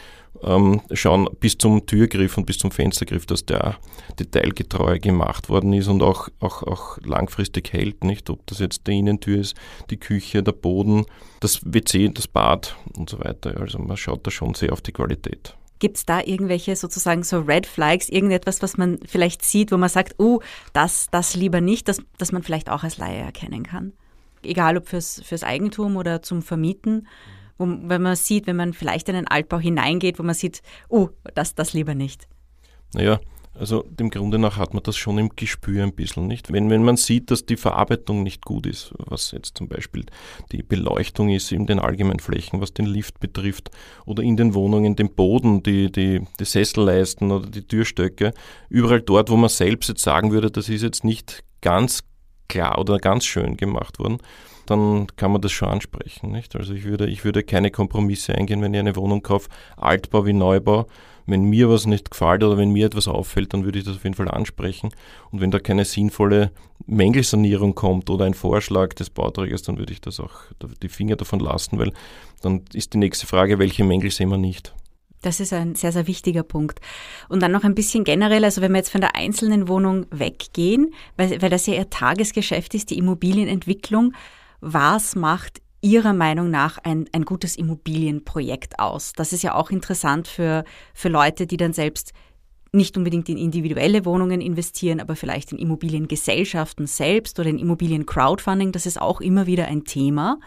[0.42, 3.76] ähm, schauen bis zum Türgriff und bis zum Fenstergriff, dass der
[4.18, 8.30] detailgetreu gemacht worden ist und auch, auch, auch langfristig hält, nicht?
[8.30, 9.56] Ob das jetzt die Innentür ist,
[9.90, 11.04] die Küche, der Boden,
[11.40, 13.60] das WC, das Bad und so weiter.
[13.60, 15.54] Also man schaut da schon sehr auf die Qualität.
[15.82, 19.88] Gibt es da irgendwelche sozusagen so Red Flags, irgendetwas, was man vielleicht sieht, wo man
[19.88, 20.38] sagt, oh,
[20.72, 23.92] das, das lieber nicht, das, das man vielleicht auch als Laie erkennen kann?
[24.44, 27.08] Egal ob fürs, fürs Eigentum oder zum Vermieten,
[27.58, 31.08] wo, wenn man sieht, wenn man vielleicht in einen Altbau hineingeht, wo man sieht, oh,
[31.34, 32.28] das, das lieber nicht.
[32.94, 33.18] Naja,
[33.54, 36.52] also dem Grunde nach hat man das schon im Gespür ein bisschen, nicht?
[36.52, 40.06] Wenn, wenn man sieht, dass die Verarbeitung nicht gut ist, was jetzt zum Beispiel
[40.52, 43.70] die Beleuchtung ist in den Allgemeinflächen, was den Lift betrifft,
[44.06, 48.32] oder in den Wohnungen, den Boden, die, die, die Sesselleisten oder die Türstöcke,
[48.70, 52.04] überall dort, wo man selbst jetzt sagen würde, das ist jetzt nicht ganz
[52.48, 54.18] klar oder ganz schön gemacht worden,
[54.66, 56.30] dann kann man das schon ansprechen.
[56.30, 56.56] Nicht?
[56.56, 60.32] Also ich würde, ich würde keine Kompromisse eingehen, wenn ich eine Wohnung kaufe, Altbau wie
[60.32, 60.86] Neubau
[61.26, 64.04] wenn mir was nicht gefällt oder wenn mir etwas auffällt, dann würde ich das auf
[64.04, 64.90] jeden Fall ansprechen.
[65.30, 66.50] Und wenn da keine sinnvolle
[66.86, 70.32] Mängelsanierung kommt oder ein Vorschlag des Bauträgers, dann würde ich das auch
[70.82, 71.92] die Finger davon lassen, weil
[72.40, 74.74] dann ist die nächste Frage, welche Mängel sehen wir nicht.
[75.22, 76.80] Das ist ein sehr, sehr wichtiger Punkt.
[77.28, 80.92] Und dann noch ein bisschen generell, also wenn wir jetzt von der einzelnen Wohnung weggehen,
[81.16, 84.14] weil, weil das ja ihr Tagesgeschäft ist, die Immobilienentwicklung,
[84.60, 89.12] was macht Ihrer Meinung nach ein, ein gutes Immobilienprojekt aus?
[89.12, 90.64] Das ist ja auch interessant für,
[90.94, 92.12] für Leute, die dann selbst
[92.74, 98.72] nicht unbedingt in individuelle Wohnungen investieren, aber vielleicht in Immobiliengesellschaften selbst oder in Immobilien-Crowdfunding.
[98.72, 100.40] Das ist auch immer wieder ein Thema.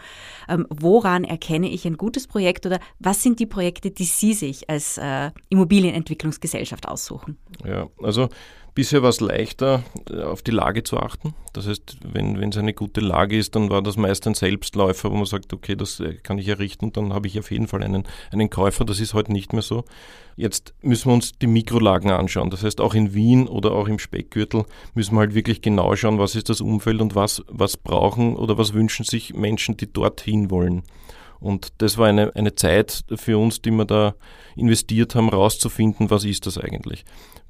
[0.48, 4.68] Ähm, woran erkenne ich ein gutes Projekt oder was sind die Projekte, die Sie sich
[4.68, 7.38] als äh, Immobilienentwicklungsgesellschaft aussuchen?
[7.64, 8.28] Ja, also
[8.76, 11.32] Bisher war es leichter, äh, auf die Lage zu achten.
[11.54, 15.16] Das heißt, wenn, es eine gute Lage ist, dann war das meist ein Selbstläufer, wo
[15.16, 18.04] man sagt, okay, das äh, kann ich errichten, dann habe ich auf jeden Fall einen,
[18.30, 18.84] einen Käufer.
[18.84, 19.86] Das ist heute nicht mehr so.
[20.36, 22.50] Jetzt müssen wir uns die Mikrolagen anschauen.
[22.50, 26.18] Das heißt, auch in Wien oder auch im Speckgürtel müssen wir halt wirklich genau schauen,
[26.18, 30.50] was ist das Umfeld und was, was brauchen oder was wünschen sich Menschen, die dorthin
[30.50, 30.82] wollen.
[31.40, 34.14] Und das war eine, eine Zeit für uns, die wir da
[34.54, 37.06] investiert haben, rauszufinden, was ist das eigentlich.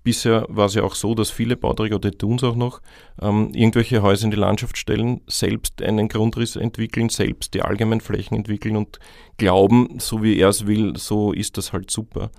[0.07, 2.81] Bisher war es ja auch so, dass viele Bauträger, oder tun es auch noch,
[3.21, 8.77] ähm, irgendwelche Häuser in die Landschaft stellen, selbst einen Grundriss entwickeln, selbst die Allgemeinflächen entwickeln
[8.77, 9.01] und
[9.37, 12.31] glauben, so wie er es will, so ist das halt super.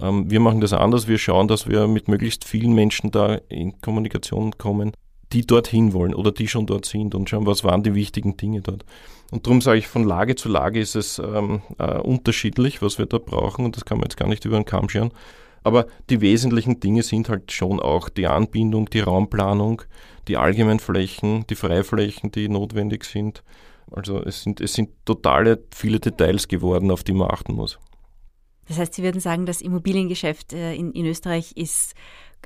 [0.00, 3.78] Ähm, wir machen das anders, wir schauen, dass wir mit möglichst vielen Menschen da in
[3.82, 4.92] Kommunikation kommen,
[5.34, 8.62] die dorthin wollen oder die schon dort sind und schauen, was waren die wichtigen Dinge
[8.62, 8.86] dort.
[9.30, 13.04] Und darum sage ich, von Lage zu Lage ist es ähm, äh, unterschiedlich, was wir
[13.04, 15.12] da brauchen und das kann man jetzt gar nicht über den Kamm scheren.
[15.62, 19.82] Aber die wesentlichen Dinge sind halt schon auch die Anbindung, die Raumplanung,
[20.28, 23.42] die Allgemeinflächen, die Freiflächen, die notwendig sind.
[23.90, 27.78] Also es sind, es sind totale viele Details geworden, auf die man achten muss.
[28.68, 31.94] Das heißt, Sie würden sagen, das Immobiliengeschäft äh, in, in Österreich ist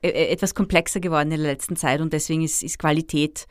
[0.03, 3.47] äh, etwas komplexer geworden in der letzten Zeit und deswegen ist, ist Qualität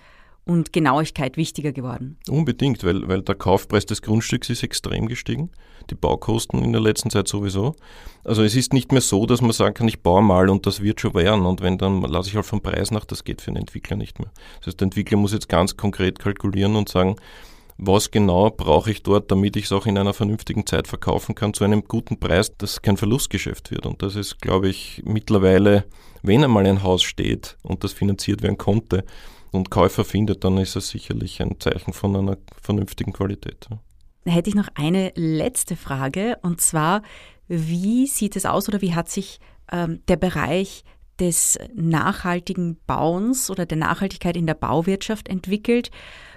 [0.46, 2.18] und Genauigkeit wichtiger geworden.
[2.28, 5.52] Unbedingt, weil, weil der Kaufpreis des Grundstücks ist extrem gestiegen,
[5.90, 7.76] die Baukosten in der letzten Zeit sowieso.
[8.24, 10.82] Also es ist nicht mehr so, dass man sagen kann, ich baue mal und das
[10.82, 13.52] wird schon werden und wenn, dann lasse ich halt vom Preis nach, das geht für
[13.52, 14.32] einen Entwickler nicht mehr.
[14.60, 17.16] Das heißt, der Entwickler muss jetzt ganz konkret kalkulieren und sagen,
[17.78, 21.54] was genau brauche ich dort, damit ich es auch in einer vernünftigen Zeit verkaufen kann,
[21.54, 23.86] zu einem guten Preis, dass kein Verlustgeschäft wird.
[23.86, 25.86] Und das ist, glaube ich, mittlerweile,
[26.22, 29.04] wenn einmal ein Haus steht und das finanziert werden konnte,
[29.54, 33.68] und Käufer findet, dann ist es sicherlich ein Zeichen von einer vernünftigen Qualität.
[34.26, 37.02] Da hätte ich noch eine letzte Frage und zwar,
[37.48, 39.40] wie sieht es aus oder wie hat sich
[39.72, 40.84] ähm, der Bereich
[41.20, 45.92] des nachhaltigen Bauens oder der Nachhaltigkeit in der Bauwirtschaft entwickelt?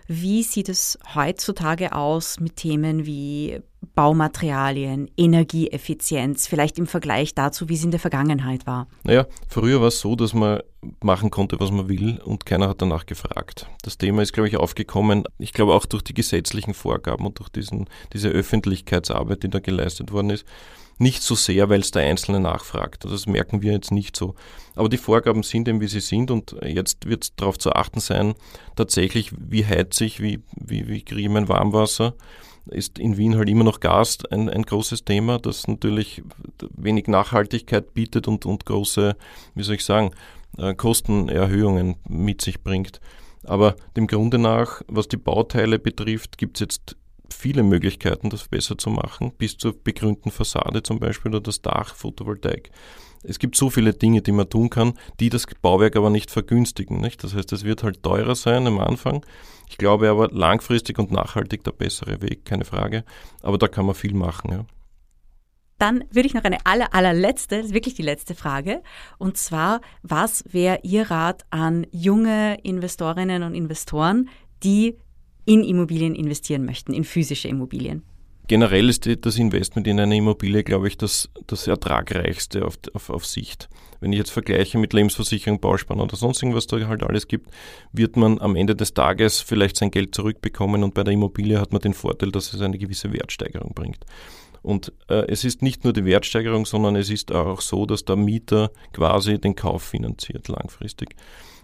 [0.09, 3.61] Wie sieht es heutzutage aus mit Themen wie
[3.95, 8.89] Baumaterialien, Energieeffizienz, vielleicht im Vergleich dazu, wie es in der Vergangenheit war?
[9.05, 10.61] Naja, früher war es so, dass man
[11.03, 13.69] machen konnte, was man will und keiner hat danach gefragt.
[13.83, 17.49] Das Thema ist, glaube ich, aufgekommen, ich glaube auch durch die gesetzlichen Vorgaben und durch
[17.49, 20.45] diesen, diese Öffentlichkeitsarbeit, die da geleistet worden ist
[20.99, 23.05] nicht so sehr, weil es der Einzelne nachfragt.
[23.05, 24.35] Also das merken wir jetzt nicht so.
[24.75, 28.01] Aber die Vorgaben sind eben, wie sie sind und jetzt wird es darauf zu achten
[28.01, 28.35] sein,
[28.77, 32.15] tatsächlich, wie heizt sich, wie, wie, wie kriege ich mein Warmwasser.
[32.67, 36.23] Ist in Wien halt immer noch Gas ein, ein großes Thema, das natürlich
[36.77, 39.17] wenig Nachhaltigkeit bietet und, und große,
[39.55, 40.11] wie soll ich sagen,
[40.59, 43.01] äh, Kostenerhöhungen mit sich bringt.
[43.45, 46.97] Aber dem Grunde nach, was die Bauteile betrifft, gibt es jetzt
[47.31, 51.95] viele Möglichkeiten, das besser zu machen, bis zur begrünten Fassade zum Beispiel oder das Dach,
[51.95, 52.71] Photovoltaik.
[53.23, 57.01] Es gibt so viele Dinge, die man tun kann, die das Bauwerk aber nicht vergünstigen.
[57.01, 57.25] Nicht?
[57.25, 59.25] Das heißt, es wird halt teurer sein am Anfang.
[59.69, 63.05] Ich glaube aber langfristig und nachhaltig der bessere Weg, keine Frage.
[63.43, 64.53] Aber da kann man viel machen.
[64.53, 64.65] Ja.
[65.79, 68.83] Dann würde ich noch eine aller, allerletzte, wirklich die letzte Frage.
[69.19, 74.29] Und zwar, was wäre Ihr Rat an junge Investorinnen und Investoren,
[74.63, 74.97] die
[75.47, 78.03] in Immobilien investieren möchten, in physische Immobilien?
[78.49, 83.27] Generell ist das Investment in eine Immobilie, glaube ich, das, das ertragreichste auf, auf, auf
[83.27, 83.69] Sicht.
[83.99, 87.51] Wenn ich jetzt vergleiche mit Lebensversicherung, Bauspann oder sonst irgendwas da halt alles gibt,
[87.93, 91.73] wird man am Ende des Tages vielleicht sein Geld zurückbekommen und bei der Immobilie hat
[91.73, 94.05] man den Vorteil, dass es eine gewisse Wertsteigerung bringt.
[94.63, 98.17] Und äh, es ist nicht nur die Wertsteigerung, sondern es ist auch so, dass der
[98.17, 101.17] Mieter quasi den Kauf finanziert langfristig.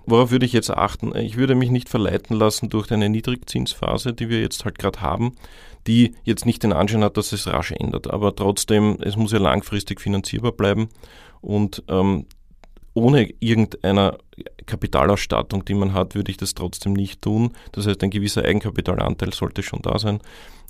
[0.06, 1.14] Worauf würde ich jetzt achten?
[1.16, 5.32] Ich würde mich nicht verleiten lassen durch eine Niedrigzinsphase, die wir jetzt halt gerade haben,
[5.86, 8.10] die jetzt nicht den Anschein hat, dass es rasch ändert.
[8.10, 10.88] Aber trotzdem, es muss ja langfristig finanzierbar bleiben
[11.40, 12.26] und ähm,
[12.94, 14.18] ohne irgendeiner
[14.66, 17.52] Kapitalausstattung, die man hat, würde ich das trotzdem nicht tun.
[17.72, 20.20] Das heißt, ein gewisser Eigenkapitalanteil sollte schon da sein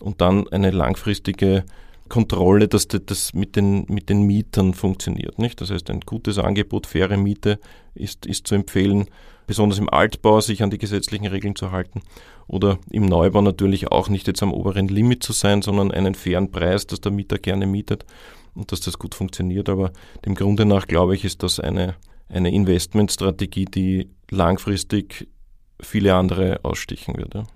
[0.00, 1.64] und dann eine langfristige
[2.12, 5.38] Kontrolle, dass das mit den, mit den Mietern funktioniert.
[5.38, 5.62] Nicht?
[5.62, 7.58] Das heißt, ein gutes Angebot, faire Miete
[7.94, 9.06] ist, ist zu empfehlen,
[9.46, 12.02] besonders im Altbau sich an die gesetzlichen Regeln zu halten
[12.46, 16.50] oder im Neubau natürlich auch nicht jetzt am oberen Limit zu sein, sondern einen fairen
[16.50, 18.04] Preis, dass der Mieter gerne mietet
[18.54, 19.70] und dass das gut funktioniert.
[19.70, 19.90] Aber
[20.26, 21.94] dem Grunde nach, glaube ich, ist das eine,
[22.28, 25.28] eine Investmentstrategie, die langfristig
[25.80, 27.46] viele andere ausstichen würde.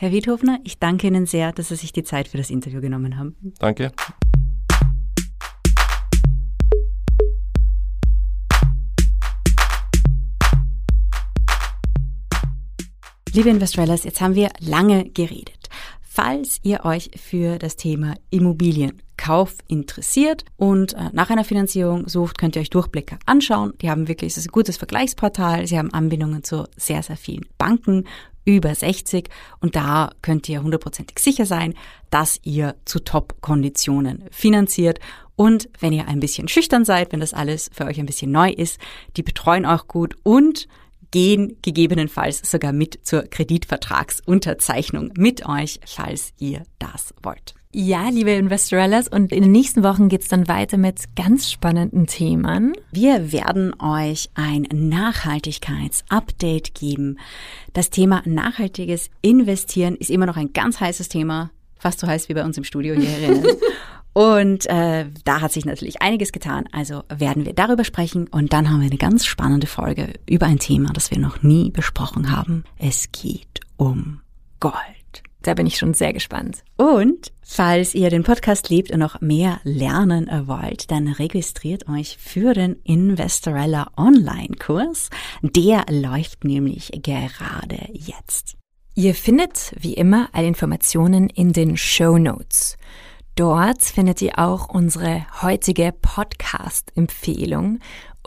[0.00, 3.18] Herr Wiedhofner, ich danke Ihnen sehr, dass Sie sich die Zeit für das Interview genommen
[3.18, 3.36] haben.
[3.58, 3.92] Danke.
[13.34, 15.68] Liebe Investrellers, jetzt haben wir lange geredet.
[16.00, 18.14] Falls ihr euch für das Thema
[19.20, 23.74] Immobilienkauf interessiert und äh, nach einer Finanzierung sucht, könnt ihr euch Durchblicke anschauen.
[23.80, 25.66] Die haben wirklich, es ist ein gutes Vergleichsportal.
[25.66, 28.04] Sie haben Anbindungen zu sehr, sehr vielen Banken,
[28.46, 29.28] über 60
[29.60, 31.74] und da könnt ihr hundertprozentig sicher sein,
[32.08, 34.98] dass ihr zu Top-Konditionen finanziert
[35.36, 38.50] und wenn ihr ein bisschen schüchtern seid, wenn das alles für euch ein bisschen neu
[38.50, 38.78] ist,
[39.16, 40.68] die betreuen auch gut und
[41.10, 47.54] gehen gegebenenfalls sogar mit zur Kreditvertragsunterzeichnung mit euch, falls ihr das wollt.
[47.72, 52.72] Ja, liebe Investorellas, und in den nächsten Wochen geht's dann weiter mit ganz spannenden Themen.
[52.90, 57.20] Wir werden euch ein Nachhaltigkeitsupdate geben.
[57.72, 62.34] Das Thema nachhaltiges Investieren ist immer noch ein ganz heißes Thema, fast so heiß wie
[62.34, 63.46] bei uns im Studio hier herinnen.
[64.14, 66.64] Und äh, da hat sich natürlich einiges getan.
[66.72, 70.58] Also werden wir darüber sprechen und dann haben wir eine ganz spannende Folge über ein
[70.58, 72.64] Thema, das wir noch nie besprochen haben.
[72.78, 74.22] Es geht um
[74.58, 74.99] Gold.
[75.42, 76.64] Da bin ich schon sehr gespannt.
[76.76, 82.52] Und falls ihr den Podcast liebt und noch mehr lernen wollt, dann registriert euch für
[82.52, 85.10] den Investorella Online-Kurs.
[85.42, 88.56] Der läuft nämlich gerade jetzt.
[88.94, 92.76] Ihr findet wie immer alle Informationen in den Show Notes.
[93.36, 97.78] Dort findet ihr auch unsere heutige Podcast-Empfehlung.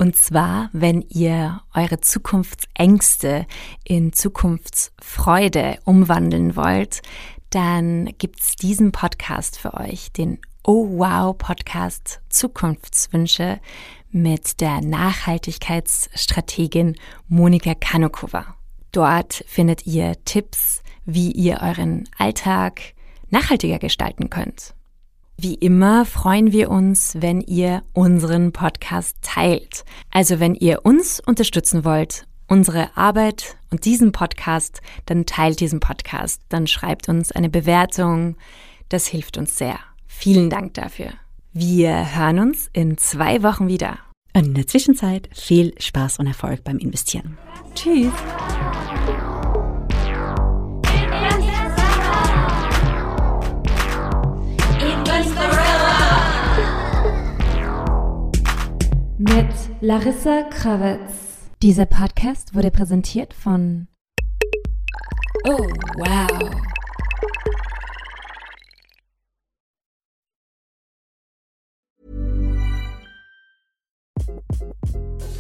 [0.04, 3.48] Und zwar, wenn ihr eure Zukunftsängste
[3.86, 7.02] in Zukunftsfreude umwandeln wollt,
[7.52, 13.62] dann gibt's diesen Podcast für euch, den Oh Wow Podcast Zukunftswünsche
[14.12, 16.98] mit der Nachhaltigkeitsstrategin
[17.30, 18.58] Monika Kanokova.
[18.92, 22.82] Dort findet ihr Tipps, wie ihr euren Alltag
[23.30, 24.76] nachhaltiger gestalten könnt.
[25.38, 29.84] Wie immer freuen wir uns, wenn ihr unseren Podcast teilt.
[30.12, 36.42] Also wenn ihr uns unterstützen wollt, unsere Arbeit und diesen Podcast, dann teilt diesen Podcast,
[36.50, 38.38] dann schreibt uns eine Bewertung.
[38.90, 39.80] Das hilft uns sehr.
[40.08, 41.12] Vielen Dank dafür.
[41.52, 43.98] Wir hören uns in zwei Wochen wieder.
[44.36, 47.38] Und in der Zwischenzeit viel Spaß und Erfolg beim Investieren.
[47.76, 48.14] Tschüss.
[59.26, 61.48] Mit Larissa Krawitz.
[61.62, 63.88] Dieser Podcast wurde präsentiert von
[65.46, 65.66] Oh,
[65.96, 66.52] wow.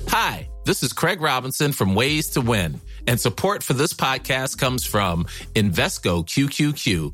[0.08, 4.86] Hi, this is Craig Robinson from Ways to Win, and support for this podcast comes
[4.86, 5.26] from
[5.56, 7.14] Invesco QQQ,